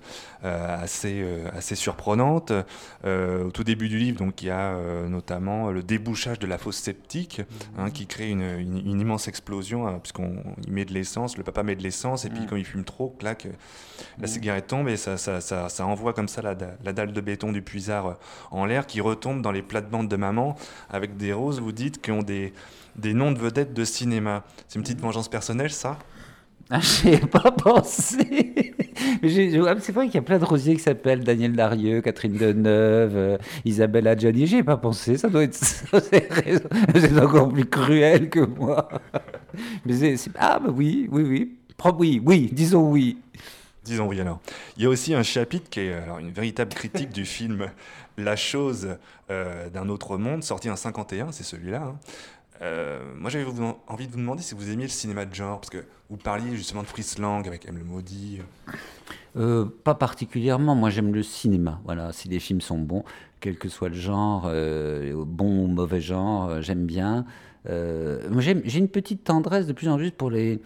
[0.43, 2.53] assez, assez surprenantes.
[3.05, 4.77] Au tout début du livre, donc il y a
[5.09, 7.43] notamment le débouchage de la fosse septique
[7.77, 10.37] hein, qui crée une, une- une immense explosion hein, puisqu'on
[10.69, 13.49] met de l'essence, le papa met de l'essence et puis quand il fume trop, clac,
[14.21, 17.21] la cigarette tombe et ça, ça, ça, ça envoie comme ça la, la dalle de
[17.21, 18.17] béton du puisard
[18.53, 20.57] en l'air qui retombe dans les plates-bandes de maman
[20.89, 22.53] avec des roses, vous dites, qui ont des,
[22.99, 24.45] des noms de vedettes de cinéma.
[24.69, 25.99] C'est une petite vengeance personnelle, ça?
[26.71, 28.75] Ah, j'y ai pas pensé.
[29.01, 33.17] Ah, c'est vrai qu'il y a plein de rosiers qui s'appellent Daniel Darieux, Catherine Deneuve,
[33.17, 34.47] euh, Isabelle Adjani.
[34.47, 35.17] J'y ai pas pensé.
[35.17, 35.55] Ça doit être.
[36.95, 38.89] c'est encore plus cruel que moi.
[39.87, 41.55] Mais c'est- ah bah oui, oui, oui.
[41.77, 42.51] Pro- Oui, oui.
[42.53, 43.19] Disons oui.
[43.85, 44.41] Disons oui alors.
[44.77, 47.69] Il y a aussi un chapitre qui est alors, une véritable critique du film
[48.19, 48.97] La chose
[49.31, 51.83] euh, d'un autre monde, sorti en 51, c'est celui-là.
[51.87, 51.97] hein.
[52.61, 53.45] Euh, moi j'avais
[53.87, 56.57] envie de vous demander si vous aimiez le cinéma de genre, parce que vous parliez
[56.57, 57.77] justement de Fritz Lang avec M.
[57.79, 58.41] le Maudit.
[59.37, 60.75] Euh, pas particulièrement.
[60.75, 61.81] Moi, j'aime le cinéma.
[61.85, 63.05] Voilà, si les films sont bons,
[63.41, 67.25] quel que soit le genre, euh, bon ou mauvais genre, j'aime bien.
[67.67, 70.61] J'ai une petite tendresse de plus en plus pour les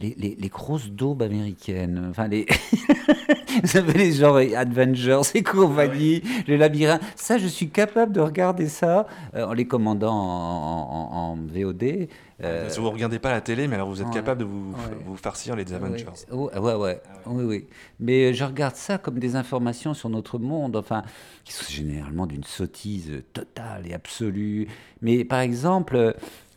[0.00, 2.06] les, les- les grosses daubes américaines.
[2.10, 2.46] Enfin, les
[3.62, 7.02] vous savez les genres Avengers et compagnie, le labyrinthe.
[7.16, 12.08] Ça, je suis capable de regarder ça euh, en les commandant en, en- en VOD.
[12.42, 14.44] Euh, Si vous ne regardez pas la télé, mais alors vous êtes ouais, capable de
[14.44, 14.96] vous, ouais.
[15.04, 16.06] vous farcir les Avengers.
[16.30, 17.66] Ouais, ouais, ouais, oui, oui.
[18.00, 21.02] Mais euh, je regarde ça comme des informations sur notre monde, enfin,
[21.44, 24.68] qui sont généralement d'une sottise totale et absolue.
[25.00, 26.12] Mais par exemple, euh,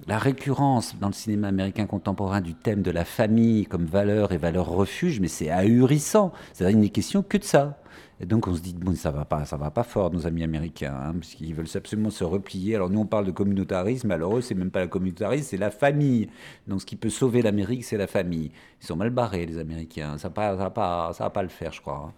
[0.08, 4.38] la récurrence dans le cinéma américain contemporain du thème de la famille comme valeur et
[4.38, 6.32] valeur refuge, mais c'est ahurissant.
[6.54, 7.78] C'est-à-dire, il n'est question que de ça.
[8.22, 10.44] Et donc on se dit bon ça va pas ça va pas fort nos amis
[10.44, 12.76] américains hein, parce qu'ils veulent absolument se replier.
[12.76, 15.72] Alors nous on parle de communautarisme, alors eux c'est même pas le communautarisme, c'est la
[15.72, 16.30] famille.
[16.68, 18.52] Donc ce qui peut sauver l'Amérique c'est la famille.
[18.82, 20.18] Ils sont mal barrés les Américains.
[20.18, 22.06] Ça va pas ça va pas ça va pas le faire je crois.
[22.10, 22.14] hein.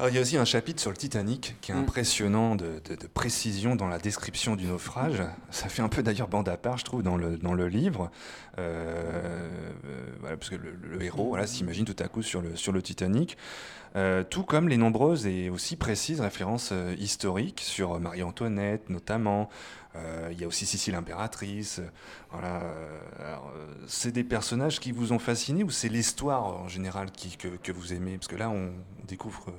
[0.00, 1.80] Alors, il y a aussi un chapitre sur le Titanic qui est Mm.
[1.80, 5.22] impressionnant de, de- de précision dans la description du naufrage.
[5.50, 8.10] Ça fait un peu d'ailleurs bande à part, je trouve, dans le, dans le livre.
[8.58, 9.50] Euh,
[9.84, 12.72] euh, voilà, parce que le, le héros voilà, s'imagine tout à coup sur le, sur
[12.72, 13.36] le Titanic.
[13.94, 19.50] Euh, tout comme les nombreuses et aussi précises références euh, historiques sur Marie-Antoinette notamment.
[19.96, 21.82] Euh, il y a aussi Sicile impératrice.
[22.30, 22.62] Voilà.
[23.86, 27.70] c'est des personnages qui vous ont fasciné ou c'est l'histoire en général qui, que, que
[27.72, 28.16] vous aimez?
[28.16, 28.70] Parce que là, on,
[29.06, 29.52] découvre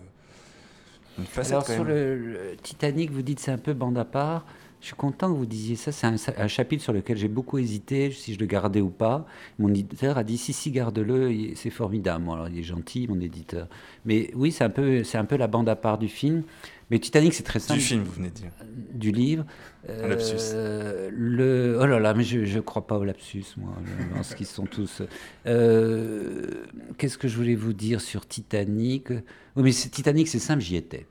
[1.17, 4.45] une facette Alors sur le, le Titanic, vous dites c'est un peu bande à part.
[4.80, 5.91] Je suis content que vous disiez ça.
[5.91, 9.28] C'est un, un chapitre sur lequel j'ai beaucoup hésité si je le gardais ou pas.
[9.60, 12.26] Mon éditeur a dit si si garde-le, c'est formidable.
[12.32, 13.67] Alors il est gentil mon éditeur.
[14.06, 16.43] Mais oui, c'est un peu c'est un peu la bande à part du film.
[16.92, 17.80] Mais Titanic c'est très simple.
[17.80, 18.52] Du film, vous venez de dire.
[18.94, 19.46] Du livre.
[19.88, 20.36] Un lapsus.
[20.54, 23.74] Euh, le oh là là, mais je je crois pas au lapsus moi.
[23.86, 25.02] Je pense qu'ils sont tous.
[25.48, 26.66] Euh,
[26.98, 29.10] Qu'est-ce que je voulais vous dire sur Titanic?
[29.56, 31.08] Oui, mais Titanic c'est simple, j'y étais.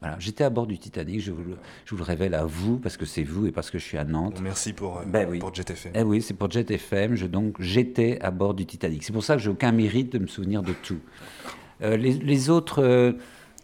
[0.00, 2.78] Voilà, j'étais à bord du Titanic, je vous, le, je vous le révèle à vous,
[2.78, 4.36] parce que c'est vous et parce que je suis à Nantes.
[4.36, 5.38] Bon, merci pour, euh, Ben oui.
[5.40, 5.92] pour Jet FM.
[5.94, 9.04] Eh oui, c'est pour Jet FM, je, donc j'étais à bord du Titanic.
[9.04, 11.00] C'est pour ça que j'ai aucun mérite de me souvenir de tout.
[11.82, 13.12] Euh, les, les autres, euh,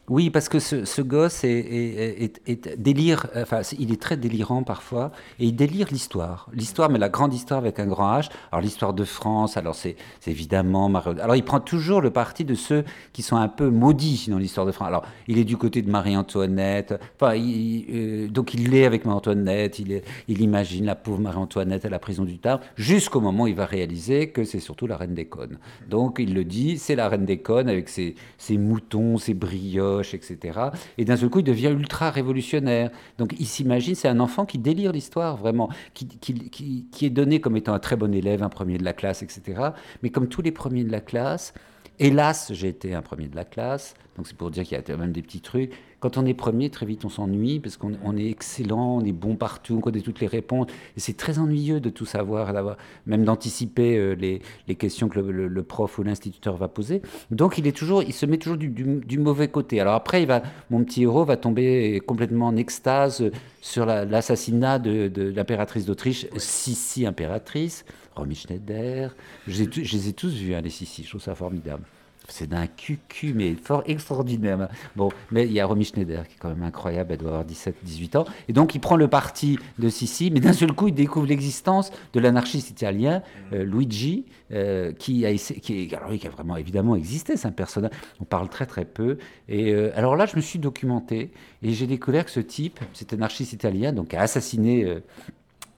[0.08, 2.40] oui, parce que ce, gosse est,
[2.78, 6.48] délire, enfin, c'est- il est très délirant parfois, et il délire l'histoire.
[6.52, 8.28] L'histoire, mais la grande histoire avec un grand H.
[8.52, 12.54] Alors l'histoire de France, alors c'est évidemment Marie- Alors il prend toujours le parti de
[12.54, 14.86] ceux qui sont un peu maudits dans l'histoire de France.
[14.88, 20.02] Alors il est du côté de Marie-Antoinette, enfin, euh, donc il l'est avec Marie-Antoinette, il,
[20.40, 24.28] imagine la pauvre Marie-Antoinette à la prison du Tarn, jusqu'au moment où il va réaliser
[24.28, 25.58] que c'est surtout la reine des connes.
[25.88, 29.95] Donc il le dit, c'est la reine des connes avec ses, ses moutons, ses brioches,
[30.14, 30.58] etc.
[30.98, 32.90] Et d'un seul coup, il devient ultra révolutionnaire.
[33.18, 37.10] Donc il s'imagine, c'est un enfant qui délire l'histoire, vraiment, qui, qui- qui- qui est
[37.10, 39.70] donné comme étant un très bon élève, un premier de la classe, etc.
[40.02, 41.54] Mais comme tous les premiers de la classe,
[41.98, 44.82] hélas, j'ai été un premier de la classe, donc c'est pour dire qu'il y a
[44.82, 45.72] quand même des petits trucs.
[46.06, 49.10] Quand on est premier, très vite on s'ennuie parce qu'on on est excellent, on est
[49.10, 50.68] bon partout, on connaît toutes les réponses.
[50.96, 55.18] Et c'est très ennuyeux de tout savoir, d'avoir, même d'anticiper euh, les, les questions que
[55.18, 57.02] le, le- le prof ou l'instituteur va poser.
[57.32, 59.80] Donc il, est toujours, il se met toujours du, du- du mauvais côté.
[59.80, 63.24] Alors après, il va, mon petit héros va tomber complètement en extase
[63.60, 69.12] sur la- l'assassinat de, de l'impératrice d'Autriche, Sissi impératrice, Romy Schneider.
[69.48, 71.34] Je les ai, tous- je les ai tous vus, hein, les Sissi, je trouve ça
[71.34, 71.82] formidable.
[72.28, 74.68] C'est d'un cucu, mais fort extraordinaire.
[74.94, 77.44] Bon, mais il y a Romy Schneider qui est quand même incroyable, elle doit avoir
[77.44, 78.24] 17-18 ans.
[78.48, 81.90] Et donc il prend le parti de Sissi, mais d'un seul coup il découvre l'existence
[82.12, 87.36] de l'anarchiste italien euh, Luigi, euh, qui, a, qui, alors, qui a vraiment évidemment existé,
[87.36, 89.18] c'est un personnage, on parle très très peu.
[89.48, 91.30] Et euh, alors là je me suis documenté
[91.62, 94.96] et j'ai découvert que ce type, cet anarchiste italien, donc a assassiné...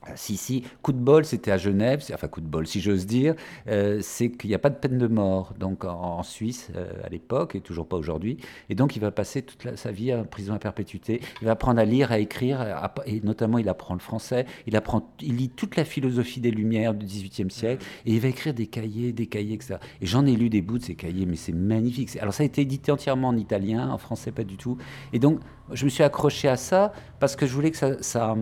[0.07, 3.05] euh, si, si, coup de bol, c'était à Genève, enfin coup de bol, si j'ose
[3.05, 3.35] dire,
[3.67, 6.89] euh, c'est qu'il n'y a pas de peine de mort donc en, en Suisse euh,
[7.03, 8.37] à l'époque et toujours pas aujourd'hui.
[8.69, 11.19] Et donc il va passer toute la- sa vie en prison à perpétuité.
[11.41, 14.45] Il va apprendre à lire, à écrire, à- et notamment il apprend le français.
[14.67, 18.29] Il apprend, il lit toute la philosophie des Lumières du XVIIIe siècle et il va
[18.29, 19.77] écrire des cahiers, des cahiers, etc.
[20.01, 22.15] Et j'en ai lu des bouts de ces cahiers, mais c'est magnifique.
[22.21, 24.77] Alors ça a été édité entièrement en italien, en français pas du tout.
[25.11, 25.39] Et donc
[25.71, 28.35] je me suis accroché à ça parce que je voulais que ça, ça,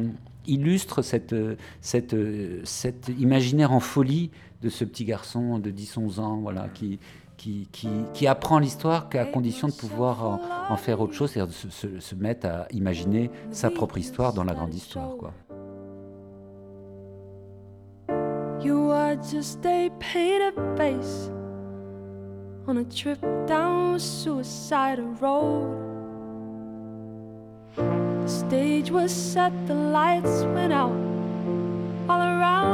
[0.48, 4.32] illustre cette, euh, cette, euh, cet imaginaire en folie
[4.62, 7.00] de ce petit garçon de 10-11 ans voilà, qui,
[7.38, 10.40] qui, qui, qui apprend l'histoire qu'à condition de pouvoir en,
[10.74, 14.34] en faire autre chose, c'est-à-dire de se, se- se mettre à imaginer sa propre histoire
[14.34, 15.16] dans la grande histoire.
[15.18, 15.34] Quoi.
[18.64, 21.30] You are just a painted face
[22.68, 25.87] on a trip down suicidal road.
[28.28, 30.92] The stage was set, the lights went out
[32.10, 32.66] all around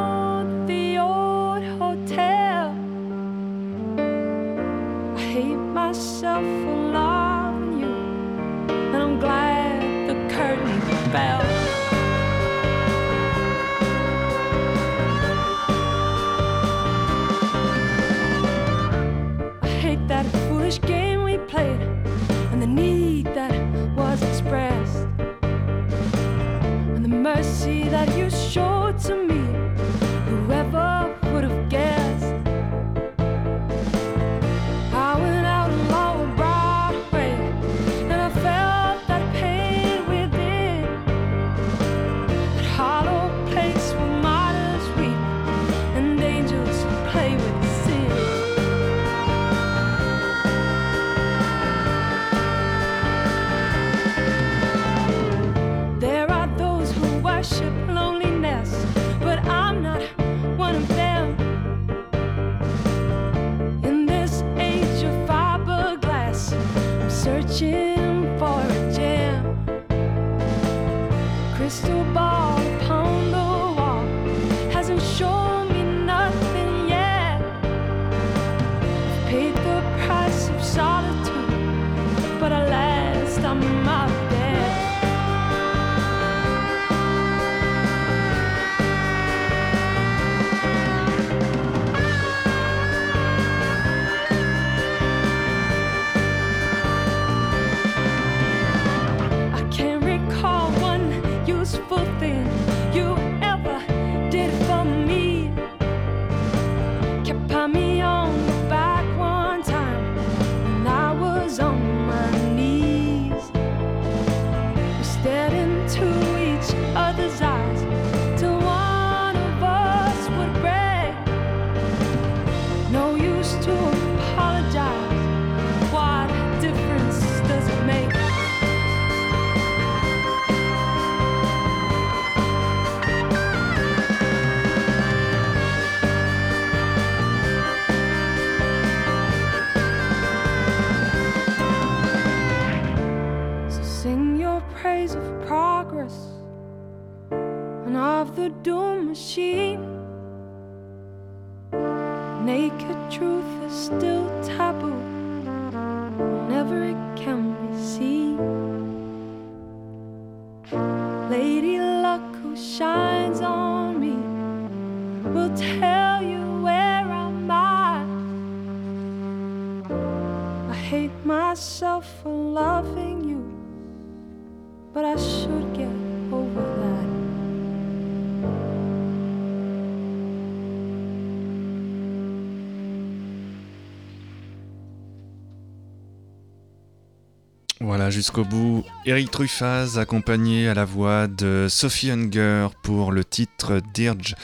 [188.13, 194.35] jusqu'au bout, Eric Truffaz accompagné à la voix de Sophie Hunger pour le titre Dirge.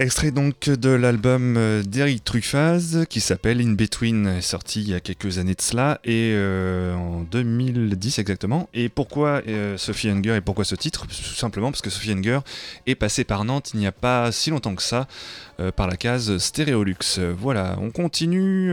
[0.00, 5.00] Extrait donc de l'album euh, d'Eric Truffaz qui s'appelle In Between, sorti il y a
[5.00, 8.68] quelques années de cela et euh, en 2010 exactement.
[8.74, 11.08] Et pourquoi euh, Sophie Hunger et pourquoi ce titre?
[11.08, 12.38] Tout simplement parce que Sophie Hunger
[12.86, 15.08] est passée par Nantes il n'y a pas si longtemps que ça
[15.74, 17.18] par la case Stéréolux.
[17.36, 18.70] Voilà, on continue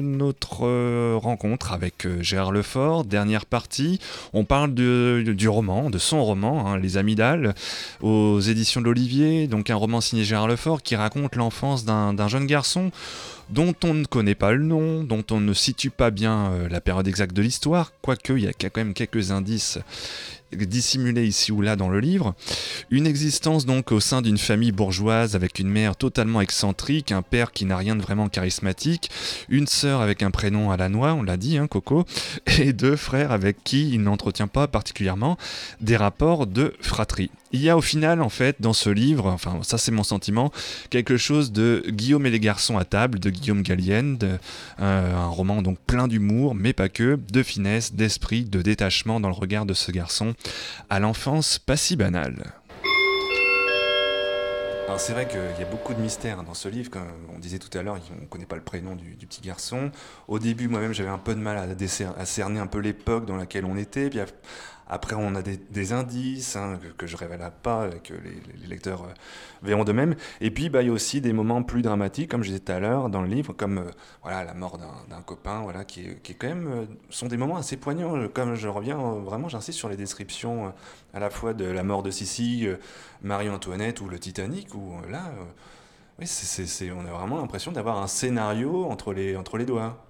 [0.00, 4.00] notre rencontre avec Gérard Lefort, dernière partie.
[4.32, 7.54] On parle du roman, de son roman, hein, Les Amygdales,
[8.00, 12.46] aux éditions de l'Olivier, donc un roman signé Gérard Lefort qui raconte l'enfance d'un jeune
[12.46, 12.90] garçon
[13.50, 16.80] dont on ne connaît pas le nom, dont on ne situe pas bien euh, la
[16.80, 19.78] période exacte de l'histoire, quoique il y a quand même quelques indices
[20.56, 22.34] dissimulés ici ou là dans le livre.
[22.90, 27.52] Une existence donc au sein d'une famille bourgeoise avec une mère totalement excentrique, un père
[27.52, 29.10] qui n'a rien de vraiment charismatique,
[29.48, 32.04] une sœur avec un prénom à la noix, on l'a dit, hein, Coco,
[32.58, 35.36] et deux frères avec qui il n'entretient pas particulièrement
[35.80, 37.30] des rapports de fratrie.
[37.54, 40.50] Il y a au final, en fait, dans ce livre, enfin, ça c'est mon sentiment,
[40.88, 44.18] quelque chose de Guillaume et les garçons à table, de Guillaume Gallienne,
[44.80, 49.28] euh, un roman donc plein d'humour, mais pas que, de finesse, d'esprit, de détachement dans
[49.28, 50.32] le regard de ce garçon,
[50.88, 52.54] à l'enfance pas si banale.
[54.92, 57.58] Alors c'est vrai qu'il y a beaucoup de mystères dans ce livre, comme on disait
[57.58, 59.90] tout à l'heure, on ne connaît pas le prénom du, petit garçon.
[60.28, 63.64] Au début, moi-même, j'avais un peu de mal à, cerner un peu l'époque dans laquelle
[63.64, 64.10] on était.
[64.92, 69.14] Après, on a des, indices hein, que, je ne révèle pas, que les, lecteurs euh,
[69.62, 70.16] verront de même.
[70.42, 72.72] Et puis, bah, il y a aussi des moments plus dramatiques, comme je disais tout
[72.72, 73.90] à l'heure, dans le livre, comme euh,
[74.22, 74.78] voilà, la mort
[75.08, 78.28] d'un copain, voilà, qui, qui quand même, euh, sont des moments assez poignants.
[78.34, 80.74] Comme je reviens, vraiment, j'insiste sur les descriptions
[81.14, 82.68] à la fois de la mort de Sissi,
[83.22, 85.32] Marie-Antoinette ou le Titanic, où là,
[86.20, 90.04] on a vraiment l'impression d'avoir un scénario entre les, entre les doigts.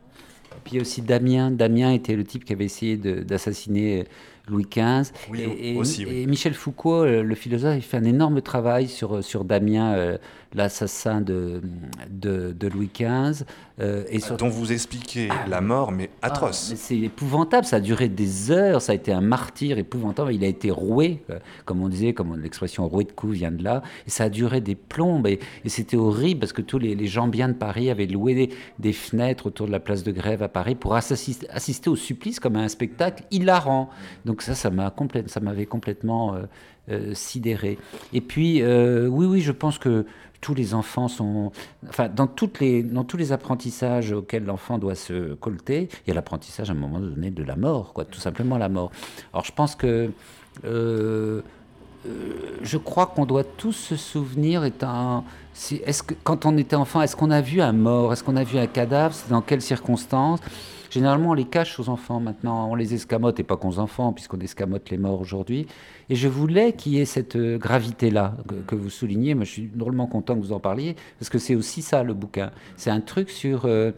[0.65, 1.51] Puis aussi Damien.
[1.51, 4.07] Damien était le type qui avait essayé d'assassiner
[4.49, 5.13] Louis XV.
[5.35, 10.19] et, Michel Foucault, euh, le philosophe, il fait un énorme travail sur, sur Damien, euh,
[10.55, 11.63] l'assassin de,
[12.11, 13.45] de, Louis XV.
[13.81, 16.75] Euh, et Dont vous expliquez ah, la mort, mais ah, atroce.
[16.77, 20.35] c'est épouvantable, ça a duré des heures, ça a été un martyr épouvantable.
[20.35, 21.25] Il a été roué,
[21.65, 23.83] comme on disait, comme l'expression roué de coups vient de là.
[24.07, 25.27] Et ça a duré des plombes.
[25.27, 28.93] Et, c'était horrible parce que tous les, les, gens bien de Paris avaient loué des,
[28.93, 32.57] fenêtres autour de la place de grève à Paris pour assister, assister au supplice comme
[32.57, 33.89] à un spectacle hilarant.
[34.27, 34.95] Donc ça, ça m'a
[35.27, 36.43] ça m'avait complètement euh,
[36.91, 37.79] euh, sidéré.
[38.13, 40.07] Et puis, euh, oui, oui, je pense que
[40.41, 41.53] tous les enfants sont,
[41.89, 46.11] enfin, dans toutes les, dans tous les apprentissages auxquels l'enfant doit se colter, il y
[46.11, 48.91] a l'apprentissage à un moment donné de la mort, quoi, tout simplement la mort.
[49.33, 50.11] Alors, je pense que
[50.65, 51.43] je
[52.77, 54.65] crois qu'on doit tous se souvenir
[55.85, 58.13] est-ce que quand on était enfant est-ce qu'on a vu un mort?
[58.13, 59.15] Est-ce qu'on a vu un cadavre?
[59.29, 60.41] Dans quelles circonstances?
[60.93, 64.39] Généralement, on les cache aux enfants maintenant, on les escamote, et pas qu'aux enfants, puisqu'on
[64.41, 65.67] escamote les morts aujourd'hui.
[66.11, 68.37] Et je voulais qu'il y ait cette euh, gravité-là
[68.67, 69.35] que, vous soulignez.
[69.35, 72.13] Moi, je suis drôlement content que vous en parliez, parce que c'est aussi ça, le
[72.13, 72.51] bouquin.
[72.77, 73.63] C'est un truc sur...
[73.65, 73.93] Euh,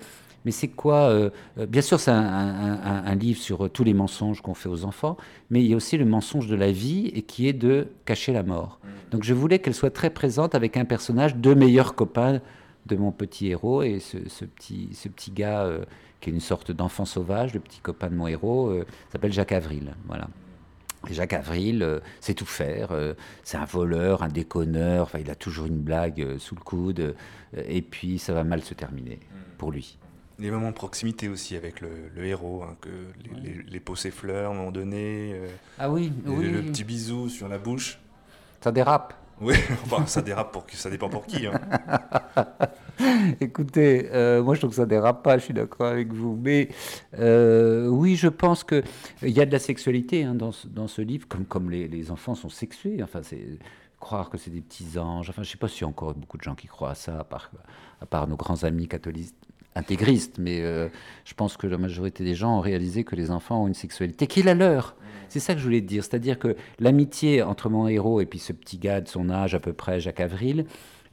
[0.44, 1.30] mais c'est quoi euh,
[1.66, 5.16] Bien sûr, c'est un, livre sur tous les mensonges qu'on fait aux enfants,
[5.50, 8.32] mais il y a aussi le mensonge de la vie et qui est de cacher
[8.32, 8.78] la mort.
[8.84, 8.88] Mm.
[9.10, 12.40] Donc je voulais qu'elle soit très présente avec un personnage de meilleurs copains
[12.86, 15.66] de mon petit héros et ce, petit, ce petit gars
[16.24, 19.52] qui est une sorte d'enfant sauvage, le petit copain de mon héros, euh, s'appelle Jacques
[19.52, 19.94] Avril.
[20.06, 20.26] Voilà.
[21.10, 22.92] Jacques Avril euh, sait tout faire.
[22.92, 23.12] Euh,
[23.42, 25.02] c'est un voleur, un déconneur.
[25.02, 27.14] Enfin, il a toujours une blague sous le coude.
[27.54, 29.20] et puis, ça va mal se terminer
[29.58, 29.98] pour lui.
[30.38, 32.88] Les moments de proximité aussi avec le, héros, hein, que
[33.42, 35.38] les, les, peaux s'effleurent à un moment donné.
[35.78, 36.48] ah oui, oui.
[36.48, 37.98] Le petit bisou sur la bouche.
[38.62, 39.12] Ça dérape.
[39.42, 39.54] Oui,
[39.84, 41.46] enfin, ça dérape pour ça dépend pour qui.
[41.46, 41.60] Hein.
[43.40, 46.38] Écoutez, euh, moi je trouve que ça dérape pas, je suis d'accord avec vous.
[46.40, 46.68] Mais
[47.18, 48.82] euh, oui, je pense qu'il
[49.22, 52.10] y a de la sexualité hein, dans, ce, dans, ce, livre, comme, comme les, les,
[52.10, 53.02] enfants sont sexués.
[53.02, 53.58] Enfin, c'est
[54.00, 55.30] croire que c'est des petits anges.
[55.30, 57.50] Enfin, je sais pas a encore beaucoup de gens qui croient à ça, à part,
[58.00, 59.34] à part nos grands amis catholiques
[59.74, 60.88] intégriste, mais euh,
[61.24, 64.26] je pense que la majorité des gens ont réalisé que les enfants ont une sexualité
[64.26, 64.94] qui est la leur.
[65.28, 68.52] C'est ça que je voulais dire, c'est-à-dire que l'amitié entre mon héros et puis ce
[68.52, 70.66] petit gars de son âge à peu près, Jacques Avril,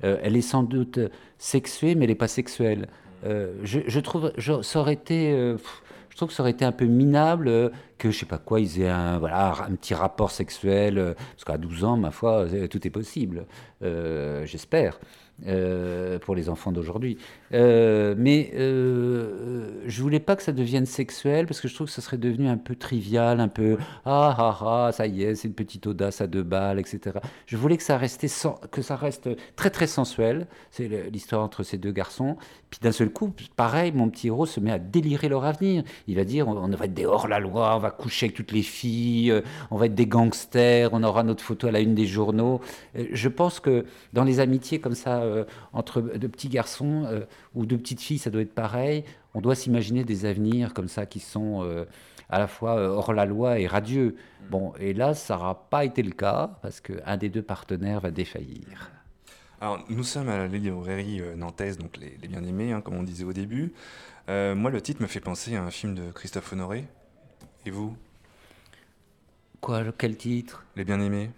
[0.03, 0.99] euh, elle est sans doute
[1.37, 2.87] sexuée, mais elle n'est pas sexuelle.
[3.25, 7.71] Euh, je, trouve, ça aurait été, je trouve que ça aurait été un peu minable
[7.97, 11.57] que je sais pas quoi, ils aient un, voilà, un petit rapport sexuel, parce qu'à
[11.57, 13.45] 12 ans, ma foi, tout est possible,
[13.81, 14.99] j'espère.
[15.47, 17.17] Euh, pour les enfants d'aujourd'hui.
[17.53, 21.93] Euh, mais euh, je voulais pas que ça devienne sexuel parce que je trouve que
[21.93, 25.47] ça serait devenu un peu trivial, un peu ah ah ah, ça y est, c'est
[25.47, 27.19] une petite audace à deux balles, etc.
[27.45, 28.27] Je voulais que ça, restait
[28.71, 30.47] que ça reste très très sensuel.
[30.71, 32.37] C'est l'histoire entre ces deux garçons.
[32.69, 35.83] Puis d'un seul coup, pareil, mon petit héros se met à délirer leur avenir.
[36.07, 39.33] Il va dire on, va être des hors-la-loi, on va coucher avec toutes les filles,
[39.71, 42.61] on va être des gangsters, on aura notre photo à la une des journaux.
[42.95, 47.21] Je pense que dans les amitiés comme ça, euh, entre de petits garçons euh,
[47.55, 49.03] ou de petites filles, ça doit être pareil.
[49.33, 51.85] On doit s'imaginer des avenirs comme ça qui sont euh,
[52.29, 54.15] à la fois euh, hors la loi et radieux.
[54.49, 58.11] Bon, et là, ça n'aura pas été le cas parce qu'un des deux partenaires va
[58.11, 58.91] défaillir.
[59.59, 63.03] Alors, nous sommes à la librairie euh, nantaise, donc les, les bien-aimés, hein, comme on
[63.03, 63.73] disait au début.
[64.29, 66.85] Euh, moi, le titre me fait penser à un film de Christophe Honoré.
[67.65, 67.95] Et vous?
[69.59, 70.65] Quoi, quel titre?
[70.75, 71.29] Les bien-aimés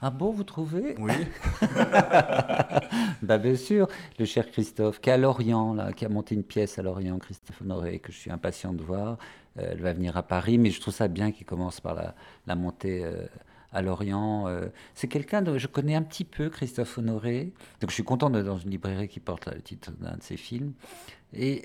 [0.00, 0.94] Ah bon, vous trouvez?
[0.98, 1.12] Oui
[3.26, 6.44] Bah bien sûr, le cher Christophe, qui est à Lorient, là, qui a monté une
[6.44, 9.18] pièce à Lorient, Christophe Honoré, que je suis impatient de voir.
[9.58, 12.14] Euh, elle va venir à Paris, mais je trouve ça bien qu'il commence par la,
[12.46, 13.26] la montée euh,
[13.72, 14.46] à Lorient.
[14.46, 14.68] euh.
[14.94, 17.52] c'est quelqu'un dont je connais un petit peu, Christophe Honoré.
[17.80, 20.36] Donc je suis content d'être dans une librairie qui porte le titre d'un de ses
[20.36, 20.72] films.
[21.32, 21.64] Et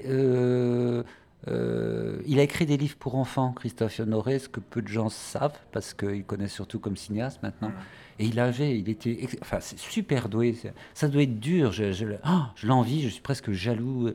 [1.47, 5.09] euh, il a écrit des livres pour enfants, Christophe Honoré, ce que peu de gens
[5.09, 7.71] savent, parce qu'il connaît surtout comme cinéaste maintenant.
[8.19, 10.55] Et il avait, il était, enfin, c'est super doué.
[10.93, 11.71] Ça doit être dur.
[11.71, 12.19] Je, je, le-
[12.55, 13.01] je l'envie.
[13.01, 14.07] Je suis presque jaloux.
[14.07, 14.13] Euh,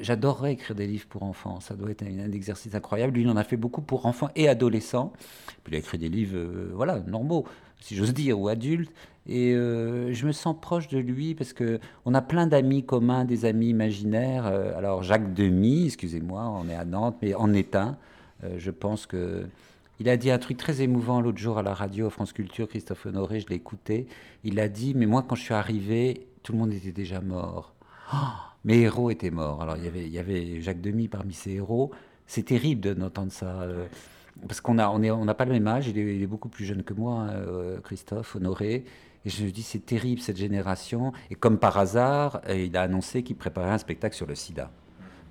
[0.00, 1.60] J'adorerais écrire des livres pour enfants.
[1.60, 3.14] Ça doit être un, un exercice incroyable.
[3.14, 5.12] Lui, il en a fait beaucoup pour enfants et adolescents.
[5.64, 7.44] Puis il a écrit des livres, euh, voilà, normaux,
[7.80, 8.92] si j'ose dire, ou adultes.
[9.28, 13.24] Et euh, je me sens proche de lui parce que on a plein d'amis communs,
[13.24, 14.46] des amis imaginaires.
[14.46, 17.96] Euh, alors Jacques Demy, excusez-moi, on est à Nantes, mais en est un.
[18.42, 19.46] Euh, je pense que
[20.00, 23.06] il a dit un truc très émouvant l'autre jour à la radio, France Culture, Christophe
[23.06, 24.08] Honoré, je l'ai écouté.
[24.42, 27.72] Il a dit, mais moi quand je suis arrivé, tout le monde était déjà mort.
[28.10, 29.62] Ah, mes héros étaient morts.
[29.62, 31.92] Alors il y avait, Jacques Demy parmi ses héros.
[32.26, 33.66] C'est terrible de- d'entendre ça.
[34.48, 35.86] parce qu'on a, on n'a pas le même âge.
[35.88, 38.84] Il est, beaucoup plus jeune que moi, hein, Christophe Honoré.
[39.24, 41.12] Et je me dis, c'est terrible cette génération.
[41.30, 44.70] Et comme par hasard, euh, il a annoncé qu'il préparait un spectacle sur le sida.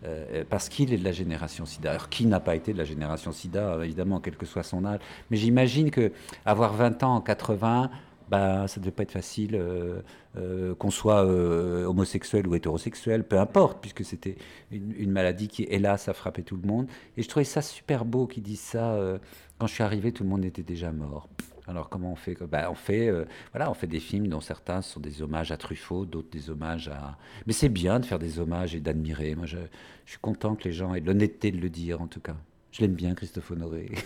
[0.03, 1.91] Euh, parce qu'il est de la génération SIDA.
[1.91, 4.83] Alors, qui n'a pas été de la génération SIDA, euh, évidemment, quel que soit son
[4.83, 6.11] âge Mais j'imagine que
[6.43, 7.91] avoir 20 ans en 80,
[8.31, 10.01] bah, ça ne devait pas être facile, euh,
[10.37, 14.37] euh, qu'on soit euh, homosexuel ou hétérosexuel, peu importe, puisque c'était
[14.71, 16.87] une, maladie qui, hélas, a frappé tout le monde.
[17.17, 18.93] Et je trouvais ça super beau qu'ils disent ça.
[18.93, 19.17] euh,
[19.59, 21.27] quand je suis arrivé, tout le monde était déjà mort.
[21.71, 24.81] Alors comment on fait bah, On fait, euh, voilà, on fait des films dont certains
[24.81, 27.17] sont des hommages à Truffaut, d'autres des hommages à.
[27.47, 29.33] Mais c'est bien de faire des hommages et d'admirer.
[29.35, 29.57] Moi, je,
[30.05, 32.35] je suis content que les gens aient l'honnêteté de le dire, en tout cas.
[32.71, 33.89] Je l'aime bien, Christophe Honoré.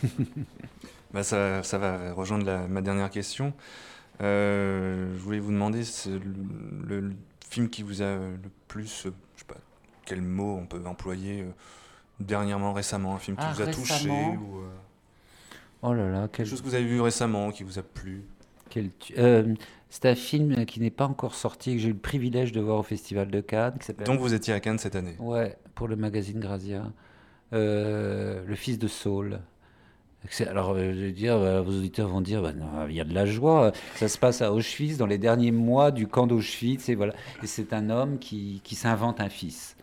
[1.14, 3.54] Bah, ça, ça va rejoindre la- ma dernière question.
[4.22, 6.20] Euh, je voulais vous demander c'est le,
[7.00, 7.12] le
[7.50, 8.38] film qui vous a le
[8.68, 9.56] plus, euh, je sais pas,
[10.06, 11.46] quel mot on peut employer euh,
[12.20, 14.68] dernièrement, récemment, un film qui Ah, vous a touché ou euh,
[15.82, 18.24] oh là là, quel, quelque chose que vous avez vu récemment qui vous a plu.
[18.70, 19.54] quel euh,
[19.90, 22.80] c'est un film qui n'est pas encore sorti, que j'ai eu le privilège de voir
[22.80, 25.16] au Festival de Cannes, qui Donc vous étiez à Cannes cette année.
[25.20, 26.84] Ouais, pour le magazine Grazia.
[27.54, 29.40] Euh, le fils de Saul.
[30.48, 33.14] Alors, euh, je veux dire, vos auditeurs vont dire, bah, non, il y a de
[33.14, 33.72] la joie.
[33.96, 36.90] Ça se passe à Auschwitz, dans les derniers mois du camp d'Auschwitz.
[36.90, 37.14] Et, voilà.
[37.44, 39.76] et c'est un homme qui, qui s'invente un fils.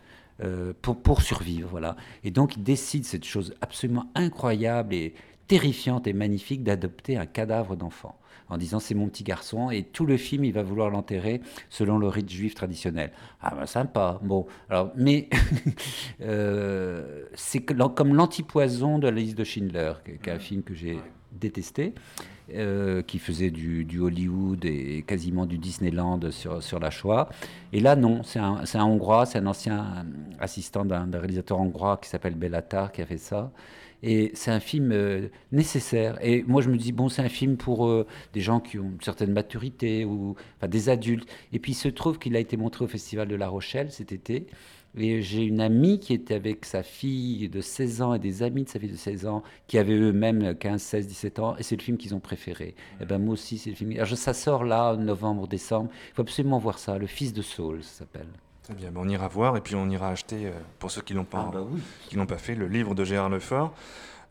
[0.43, 1.95] euh, pour, pour survivre, voilà.
[2.23, 5.13] Et donc, il décide cette chose absolument incroyable et
[5.53, 8.17] terrifiante et magnifique d'adopter un cadavre d'enfant
[8.49, 11.99] en disant c'est mon petit garçon et tout le film il va vouloir l'enterrer selon
[11.99, 13.11] le rite juif traditionnel.
[13.39, 14.19] Ah ben sympa.
[14.23, 15.29] Bon, alors mais
[16.21, 20.97] euh, c'est comme l'antipoison de la liste de Schindler, qui est un film que j'ai
[21.31, 21.93] détesté,
[22.51, 27.29] euh, qui faisait du, Hollywood et quasiment du Disneyland sur, sur la Shoah.
[27.73, 30.03] Et là, non, c'est un, un Hongrois, c'est un ancien
[30.39, 33.51] assistant d'un réalisateur hongrois qui s'appelle Bellatar qui a fait ça.
[34.03, 36.17] Et c'est un film euh, nécessaire.
[36.21, 38.91] Et moi, je me dis, bon, c'est un film pour euh, des gens qui ont
[38.91, 41.27] une certaine maturité, ou enfin, des adultes.
[41.53, 44.11] Et puis, il se trouve qu'il a été montré au Festival de La Rochelle cet
[44.11, 44.47] été.
[44.95, 48.63] Et j'ai une amie qui était avec sa fille de 16 ans et des amis
[48.65, 51.55] de sa fille de 16 ans qui avaient eux-mêmes 15, 16, 17 ans.
[51.57, 52.75] Et c'est le film qu'ils ont préféré.
[53.01, 53.91] Et ben moi aussi, c'est le film.
[53.93, 55.89] Alors, ça sort là, novembre, décembre.
[56.11, 56.97] Il faut absolument voir ça.
[56.97, 58.27] Le fils de Saul, ça s'appelle.
[58.63, 61.13] Très bien, ben, on ira voir et puis on ira acheter, euh, pour ceux qui
[61.13, 61.81] l'ont pas, oui.
[62.07, 63.73] qui l'ont pas fait, le livre de Gérard Lefort,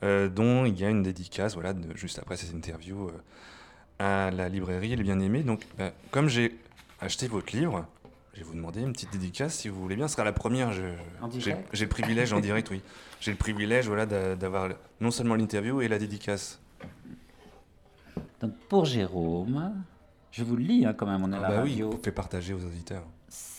[0.03, 3.13] euh, dont il y a une dédicace, voilà, de- juste après cette interview, euh,
[3.99, 5.43] à la librairie Les Bien-Aimés.
[5.43, 6.57] Donc, bah, comme j'ai
[7.01, 7.87] acheté votre livre,
[8.33, 10.09] je vais vous demander une petite dédicace, si vous voulez bien.
[10.09, 10.73] Ce sera la première.
[10.73, 10.95] j'ai-
[11.85, 12.81] le privilège, en direct, oui.
[13.21, 14.71] J'ai le privilège, voilà, d'a- d'avoir
[15.01, 16.59] non seulement l'interview et la dédicace.
[18.41, 19.75] Donc, pour Jérôme,
[20.31, 21.91] je vous le lis hein, quand même, on est Ah la bah oui, radio.
[21.91, 23.05] vous fait partager aux auditeurs.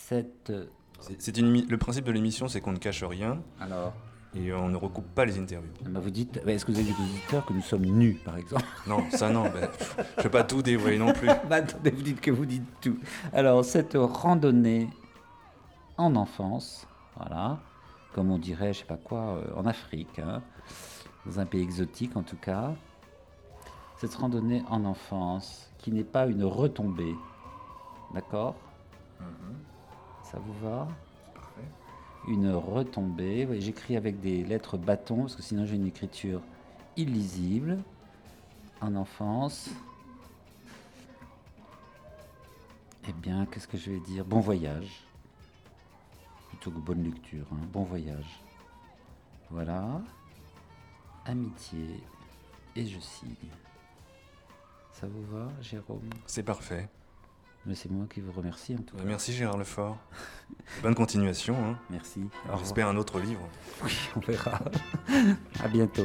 [0.08, 0.50] Cette...
[0.50, 0.66] euh,
[1.00, 3.94] C'est une le principe de l'émission, c'est qu'on ne cache rien Alors,
[4.34, 5.70] et on ne recoupe pas les interviews.
[5.86, 8.36] bah, vous dites, bah, est-ce que vous avez des auditeurs que nous sommes nus, par
[8.36, 8.66] exemple?
[8.86, 11.28] Non, ça non, bah, je ne vais pas tout dévoiler non plus.
[11.48, 12.98] Bah, attendez, vous dites que vous dites tout.
[13.32, 14.90] Alors, cette randonnée
[15.96, 16.86] en enfance,
[17.16, 17.60] voilà,
[18.12, 20.42] comme on dirait, je sais pas quoi, euh, en Afrique, hein,
[21.24, 22.74] dans un pays exotique en tout cas,
[23.96, 27.14] cette randonnée en enfance qui n'est pas une retombée,
[28.12, 28.54] d'accord?
[30.34, 30.88] Ça vous va?
[32.26, 33.46] Une retombée.
[33.60, 36.40] J'écris avec des lettres bâtons parce que sinon j'ai une écriture
[36.96, 37.78] illisible.
[38.80, 39.70] En enfance.
[43.08, 44.24] Eh bien, qu'est-ce que je vais dire?
[44.24, 45.06] Bon voyage.
[46.48, 47.46] Plutôt que bonne lecture.
[47.52, 47.66] hein.
[47.72, 48.42] Bon voyage.
[49.50, 50.02] Voilà.
[51.26, 52.00] Amitié.
[52.74, 53.30] Et je signe.
[54.90, 56.10] Ça vous va, Jérôme?
[56.26, 56.88] C'est parfait.
[57.66, 59.02] Mais c'est moi qui vous remercie en tout cas.
[59.04, 59.96] Merci Gérard Lefort.
[60.82, 61.56] Bonne continuation.
[61.56, 61.78] Hein.
[61.90, 62.20] Merci.
[62.58, 63.48] J'espère un autre livre.
[63.82, 64.60] Oui, on verra.
[65.62, 66.04] à bientôt.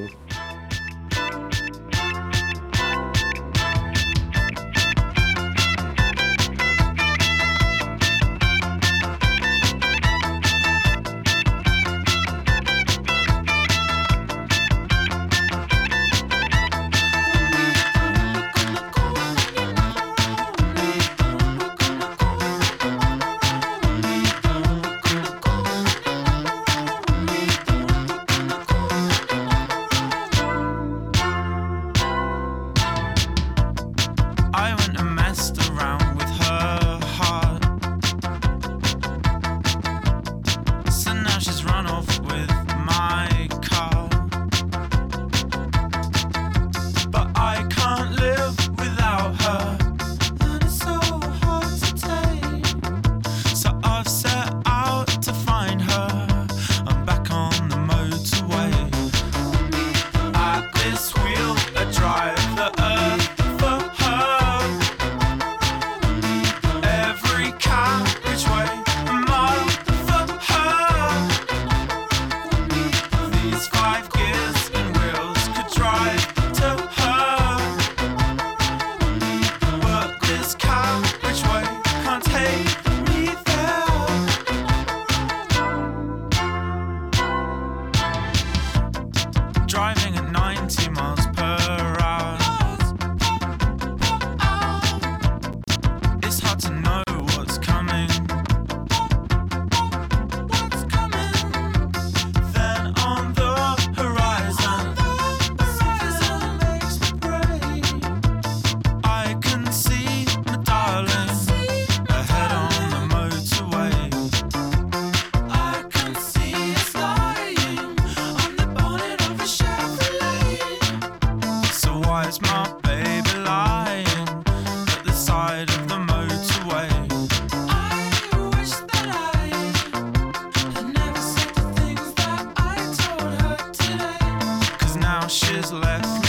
[135.60, 136.29] is less.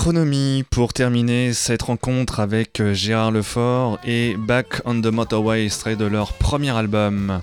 [0.00, 5.94] Métronomie pour terminer cette rencontre avec euh, Gérard Lefort et Back on the Motorway, extrait
[5.94, 7.42] de leur premier album.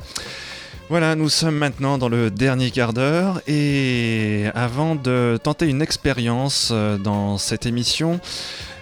[0.89, 6.69] Voilà, nous sommes maintenant dans le dernier quart d'heure et avant de tenter une expérience
[6.71, 8.19] euh, dans cette émission,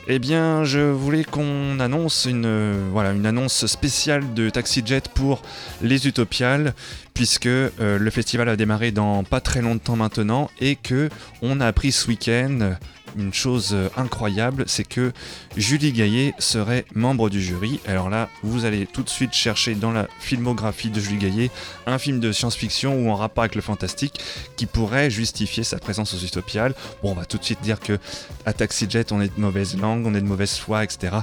[0.07, 5.09] eh bien, je voulais qu'on annonce une, euh, voilà, une annonce spéciale de Taxi Jet
[5.09, 5.41] pour
[5.82, 6.73] les Utopiales,
[7.13, 11.09] puisque le festival a démarré dans pas très longtemps maintenant et que
[11.41, 12.76] on a appris ce week-end
[13.18, 15.11] une chose euh, incroyable, c'est que
[15.55, 17.80] Julie Gaillet serait membre du jury.
[17.88, 21.51] Alors là, vous allez tout de suite chercher dans la filmographie de Julie Gaillet
[21.86, 24.20] un film de science-fiction ou en rapport avec le fantastique
[24.55, 26.74] qui pourrait justifier sa présence aux Utopiales.
[27.01, 27.99] Bon, on va tout de suite dire que
[28.45, 31.18] à Taxi Jet, on est de mauvaise langue, on est de mauvaise foi, etc.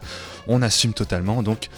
[0.47, 1.69] On assume totalement, donc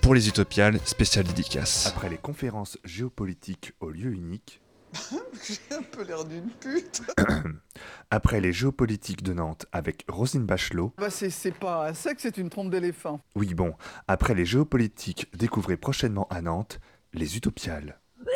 [0.00, 1.86] pour les Utopiales, spécial dédicace.
[1.86, 4.60] Après les conférences géopolitiques au lieu unique,
[5.42, 7.02] J'ai un peu l'air d'une pute.
[8.10, 12.50] après les géopolitiques de Nantes avec Rosine Bachelot, Bah c'est pas un sexe, c'est une
[12.50, 13.20] trompe d'éléphant.
[13.34, 13.74] oui bon,
[14.08, 16.80] après les géopolitiques découvrez prochainement à Nantes,
[17.12, 17.98] les Utopiales.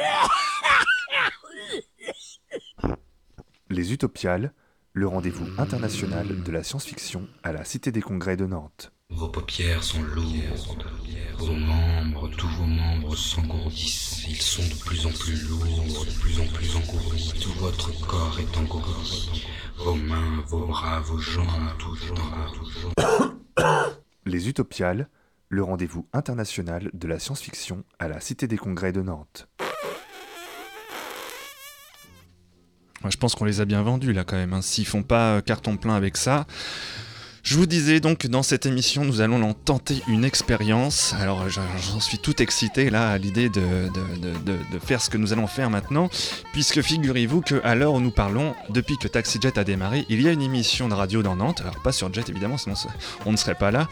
[3.68, 4.52] Les Utopiales,
[4.92, 8.92] le rendez-vous international de la science-fiction à la Cité des Congrès de Nantes.
[9.10, 10.84] Vos paupières sont lourdes,
[11.38, 16.40] vos membres, tous vos membres s'engourdissent, ils sont de plus en plus lourds, de plus
[16.40, 19.46] en plus engourdis, tout votre corps est engourdi,
[19.78, 21.46] vos mains, vos bras, vos jambes,
[21.78, 21.96] tout
[24.26, 25.08] Les Utopiales,
[25.48, 29.48] le rendez-vous international de la science-fiction à la Cité des Congrès de Nantes.
[33.02, 34.52] Moi, je pense qu'on les a bien vendus là quand même.
[34.52, 34.62] hein.
[34.62, 36.44] S'ils font pas euh, carton plein avec ça.
[37.48, 41.14] Je vous disais donc dans cette émission, nous allons en tenter une expérience.
[41.20, 45.16] Alors j'en suis tout excité là à l'idée de, de- de- de- faire ce que
[45.16, 46.10] nous allons faire maintenant,
[46.52, 50.26] puisque figurez-vous qu'à l'heure où nous parlons, depuis que Taxi Jet a démarré, il y
[50.28, 52.74] a une émission de radio dans Nantes, alors pas sur Jet évidemment, sinon
[53.26, 53.86] on ne serait pas là.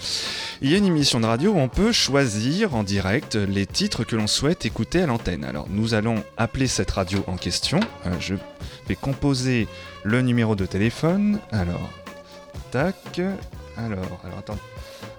[0.61, 4.03] Il y a une émission de radio où on peut choisir en direct les titres
[4.03, 5.45] que l'on souhaite écouter à l'antenne.
[5.45, 7.79] Alors nous allons appeler cette radio en question.
[8.07, 8.35] Euh, je
[8.89, 9.69] vais composer
[10.03, 11.39] le numéro de téléphone.
[11.53, 11.89] Alors,
[12.71, 13.21] tac.
[13.77, 14.59] Alors, alors attends.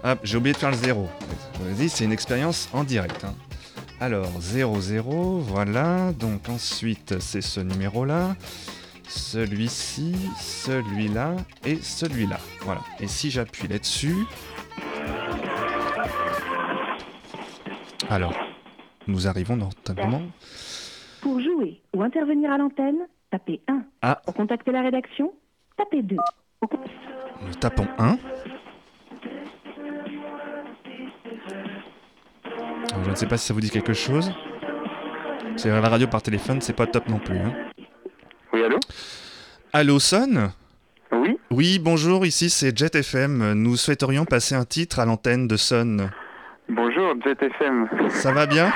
[0.03, 1.09] Hop, j'ai oublié de faire le zéro.
[1.55, 3.23] Je vous dit, c'est une expérience en direct.
[3.23, 3.33] hein.
[3.99, 6.11] Alors, 00, voilà.
[6.13, 8.36] Donc ensuite, c'est ce numéro-là.
[9.07, 12.39] Celui-ci, celui-là et celui-là.
[12.61, 12.81] Voilà.
[12.99, 14.15] Et si j'appuie là-dessus.
[18.09, 18.33] Alors,
[19.07, 20.21] nous arrivons notamment.
[21.21, 23.81] Pour jouer ou intervenir à l'antenne, tapez 1.
[24.01, 24.21] Ah.
[24.25, 25.33] Pour contacter la rédaction,
[25.77, 26.15] tapez 2.
[27.41, 28.17] Nous tapons 1.
[32.91, 34.31] Alors, je ne sais pas si ça vous dit quelque chose.
[35.57, 37.38] C'est la radio par téléphone, c'est pas top non plus.
[37.38, 37.53] hein.
[38.53, 38.77] Oui, allô?
[39.73, 40.51] Allô, Son?
[41.11, 43.53] Oui Oui, bonjour, ici c'est Jet FM.
[43.53, 46.09] Nous souhaiterions passer un titre à l'antenne de Son.
[46.67, 47.88] Bonjour, Jet FM.
[48.09, 48.71] Ça va bien?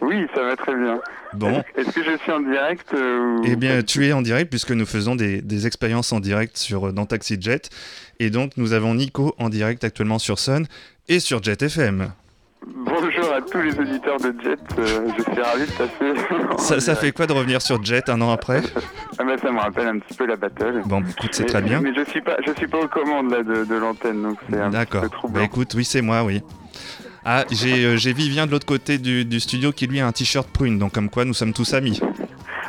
[0.00, 1.00] Oui, ça va très bien.
[1.34, 1.62] Bon.
[1.76, 3.42] Est-ce que je suis en direct euh, ou...
[3.44, 6.88] Eh bien, tu es en direct puisque nous faisons des, des expériences en direct sur,
[6.88, 7.68] euh, dans Taxi Jet.
[8.18, 10.66] Et donc, nous avons Nico en direct actuellement sur Sun
[11.08, 12.12] et sur Jet FM.
[12.66, 16.58] Bonjour à tous les auditeurs de Jet, euh, je suis ravi de passer.
[16.58, 18.60] Ça, ça fait quoi de revenir sur Jet un an après?
[19.18, 20.82] Ah bah, ça me rappelle un petit peu la battle.
[20.84, 21.80] Bon, écoute, c'est très bien.
[21.80, 24.60] Mais je suis pas, je suis pas aux commandes là de, de l'antenne, donc c'est
[24.60, 25.02] un D'accord.
[25.02, 25.40] peu troublant.
[25.40, 26.42] Bah écoute, oui, c'est moi, oui.
[27.24, 30.48] Ah, j'ai euh, Vivien de l'autre côté du, du studio qui lui a un t-shirt
[30.48, 32.00] prune, donc comme quoi nous sommes tous amis.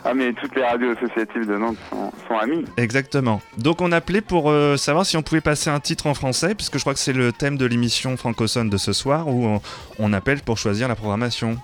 [0.04, 2.66] Ah mais toutes les radios associatives de Nantes sont, sont amies.
[2.78, 3.40] Exactement.
[3.58, 6.78] Donc on appelait pour euh, savoir si on pouvait passer un titre en français, puisque
[6.78, 9.62] je crois que c'est le thème de l'émission francophone de ce soir, où on,
[10.00, 11.58] on appelle pour choisir la programmation.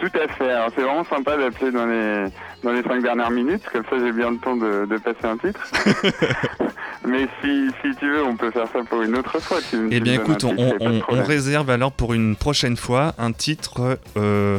[0.00, 0.50] Tout à fait.
[0.50, 2.24] Alors c'est vraiment sympa d'appeler dans les
[2.64, 5.36] dans les cinq dernières minutes, comme ça j'ai bien le temps de, de passer un
[5.36, 5.60] titre.
[7.06, 9.58] Mais si, si tu veux, on peut faire ça pour une autre fois.
[9.70, 14.58] Tu, Eh bien écoute, on, titre, réserve alors pour une prochaine fois un titre euh,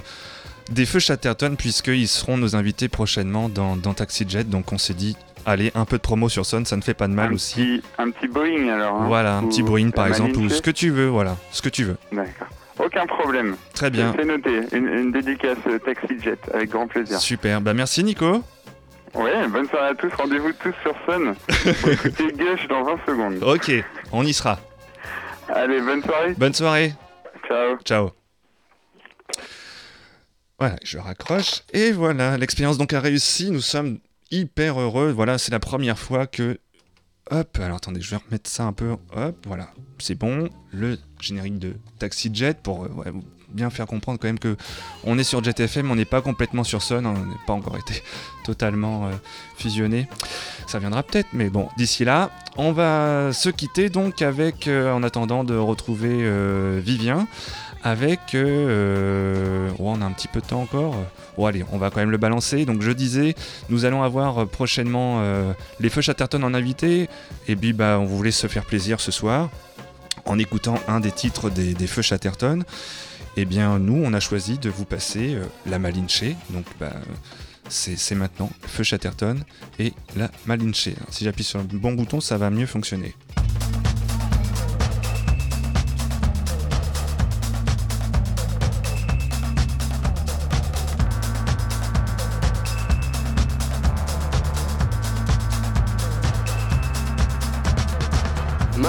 [0.72, 4.96] des Feux Chatterton, puisqu'ils seront nos invités prochainement dans, dans Taxi Jet, donc on s'est
[4.96, 5.16] dit,
[5.46, 7.56] allez, un peu de promo sur Son, ça ne fait pas de mal un aussi.
[7.56, 9.02] Petit, un petit Boeing alors.
[9.02, 11.70] hein, Voilà, un petit Boeing par exemple, ou ce que tu veux, voilà, ce que
[11.70, 11.98] tu veux.
[12.12, 12.48] D'accord.
[12.84, 13.56] Aucun problème.
[13.74, 14.14] Très bien.
[14.18, 14.62] C'est noté.
[14.76, 17.20] Une, une dédicace Taxi Jet avec grand plaisir.
[17.20, 18.44] Super, bah merci Nico.
[19.14, 20.12] Ouais, bonne soirée à tous.
[20.14, 21.36] Rendez-vous tous sur Sun.
[21.82, 23.44] Pour écouter Gush dans 20 secondes.
[23.44, 23.72] Ok,
[24.12, 24.60] on y sera.
[25.50, 26.34] Allez, bonne soirée.
[26.38, 26.94] Bonne soirée.
[27.48, 27.78] Ciao.
[27.84, 28.12] Ciao.
[30.60, 31.64] Voilà, je raccroche.
[31.74, 33.52] Et voilà, l'expérience donc a réussi.
[33.52, 35.12] Nous sommes hyper heureux.
[35.12, 36.58] Voilà, c'est la première fois que.
[37.32, 38.98] Hop, alors attendez, je vais remettre ça un peu.
[39.16, 39.70] Hop, voilà,
[40.00, 40.50] c'est bon.
[40.74, 42.90] Le générique de Taxi Jet pour euh,
[43.48, 44.58] bien faire comprendre quand même que
[45.06, 47.78] on est sur Jet FM, on n'est pas complètement sur Sun, on n'est pas encore
[47.78, 48.04] été
[48.44, 49.12] totalement euh,
[49.56, 50.10] fusionné.
[50.68, 55.02] Ça viendra peut-être, mais bon, d'ici là, on va se quitter donc avec, euh, en
[55.02, 56.30] attendant de retrouver
[56.82, 57.28] Vivien,
[57.84, 58.36] avec...
[58.36, 60.96] euh, oh, on a un petit peu de temps encore.
[61.38, 62.66] Bon allez, on va quand même le balancer.
[62.66, 63.36] Donc je disais,
[63.70, 67.10] nous allons avoir prochainement euh, les Feux Chatterton en invité,
[67.48, 69.50] et puis bah, on voulait se faire plaisir ce soir
[70.26, 72.64] en écoutant un des titres des, Feux Chatterton.
[73.38, 76.24] Eh bien, nous, on a choisi de vous passer euh, la Malinche.
[76.50, 76.92] Donc, bah,
[77.70, 79.40] c'est c'est maintenant, Feu Chatterton
[79.80, 80.90] et la Malinche.
[81.10, 83.16] Si j'appuie sur le bon bouton, ça va mieux fonctionner.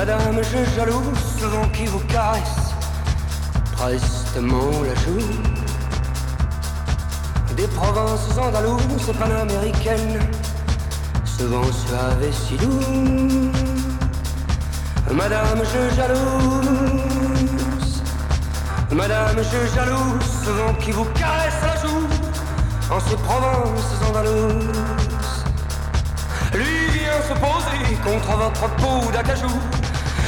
[0.04, 2.74] Madame, je jaloux ce vent qui vous caresse
[3.70, 5.20] prestement la joue.
[7.56, 10.18] Des provinces andalouses panaméricaines,
[11.24, 12.80] ce vent suave et si doux.
[15.12, 18.02] Madame, je jalouse.
[18.90, 22.08] Madame, je jalouse ce vent qui vous caresse la joue
[22.90, 25.44] en ces provinces andalouses.
[26.54, 29.60] Lui vient se poser contre votre peau d'acajou.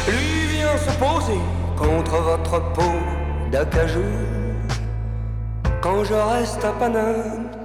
[0.06, 1.40] Lui vient se poser
[1.78, 2.94] contre votre peau
[3.50, 4.00] d'acajou.
[5.80, 7.63] Quand je reste à Paname.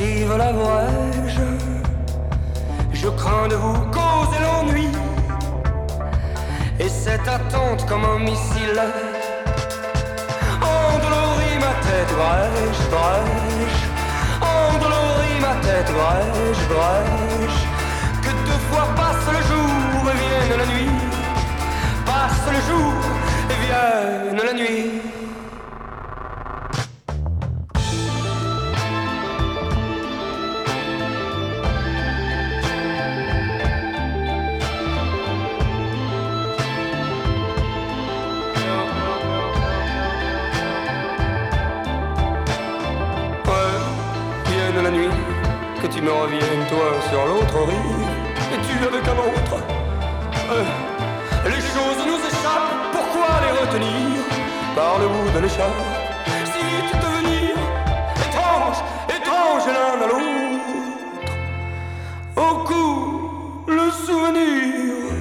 [0.00, 1.40] Chaque missive l'avouerai-je
[2.92, 4.88] Je crains de vous causer l'ennui.
[6.78, 8.80] Et cette attente comme un missile.
[10.62, 13.82] Endolorit ma tête brèche, brèche.
[14.40, 17.60] Endolorit ma tête brèche, brèche.
[18.22, 20.90] Que deux fois passe le jour et vienne la nuit.
[22.06, 22.92] Passe le jour
[23.50, 25.09] et vienne la nuit
[46.10, 48.08] me reviennes toi sur l'autre rive,
[48.52, 49.56] et tu avec un autre.
[50.50, 50.68] Ouais,
[51.44, 54.18] les choses nous échappent, pourquoi les retenir
[54.74, 55.82] par le bout de l'écharpe?
[56.52, 57.54] Si vite devenir
[58.26, 60.28] étrange, étrange l'un à l'autre.
[62.36, 65.12] Au cou, le souvenir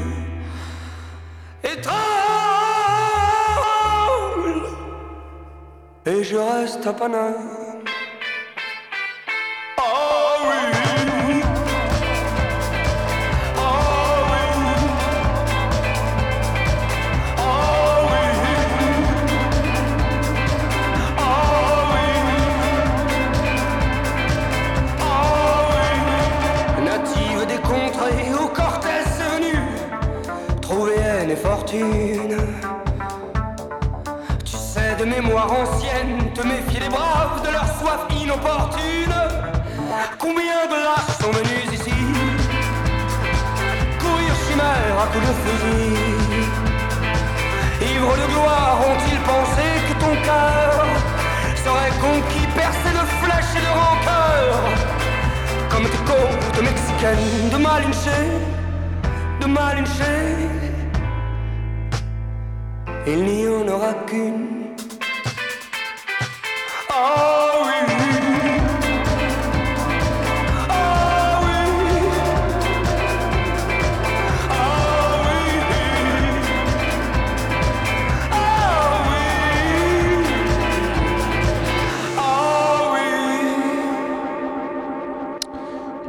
[1.63, 1.95] étrange,
[6.05, 7.58] et je reste à Paname.
[31.69, 31.77] Tu
[34.43, 39.13] sais de mémoire ancienne te méfier des braves de leur soif inopportune.
[40.17, 41.93] Combien de lâches sont venus ici?
[43.99, 45.93] Courir chimère à coups de fusil.
[47.93, 50.73] Ivres de gloire ont-ils pensé que ton cœur
[51.63, 54.49] serait conquis percé de flèches et de rancœur
[55.69, 58.17] Comme tes côtes mexicaines de Malinche,
[59.39, 60.68] de Malinche
[63.09, 63.39] Oui.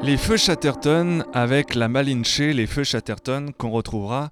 [0.03, 4.31] Les Feux Chatterton avec la Malinche, les Feux Chatterton qu'on retrouvera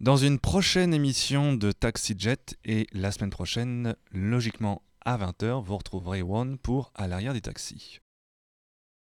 [0.00, 5.76] dans une prochaine émission de Taxi Jet et la semaine prochaine, logiquement à 20h, vous
[5.76, 8.00] retrouverez One pour À l'arrière des taxis.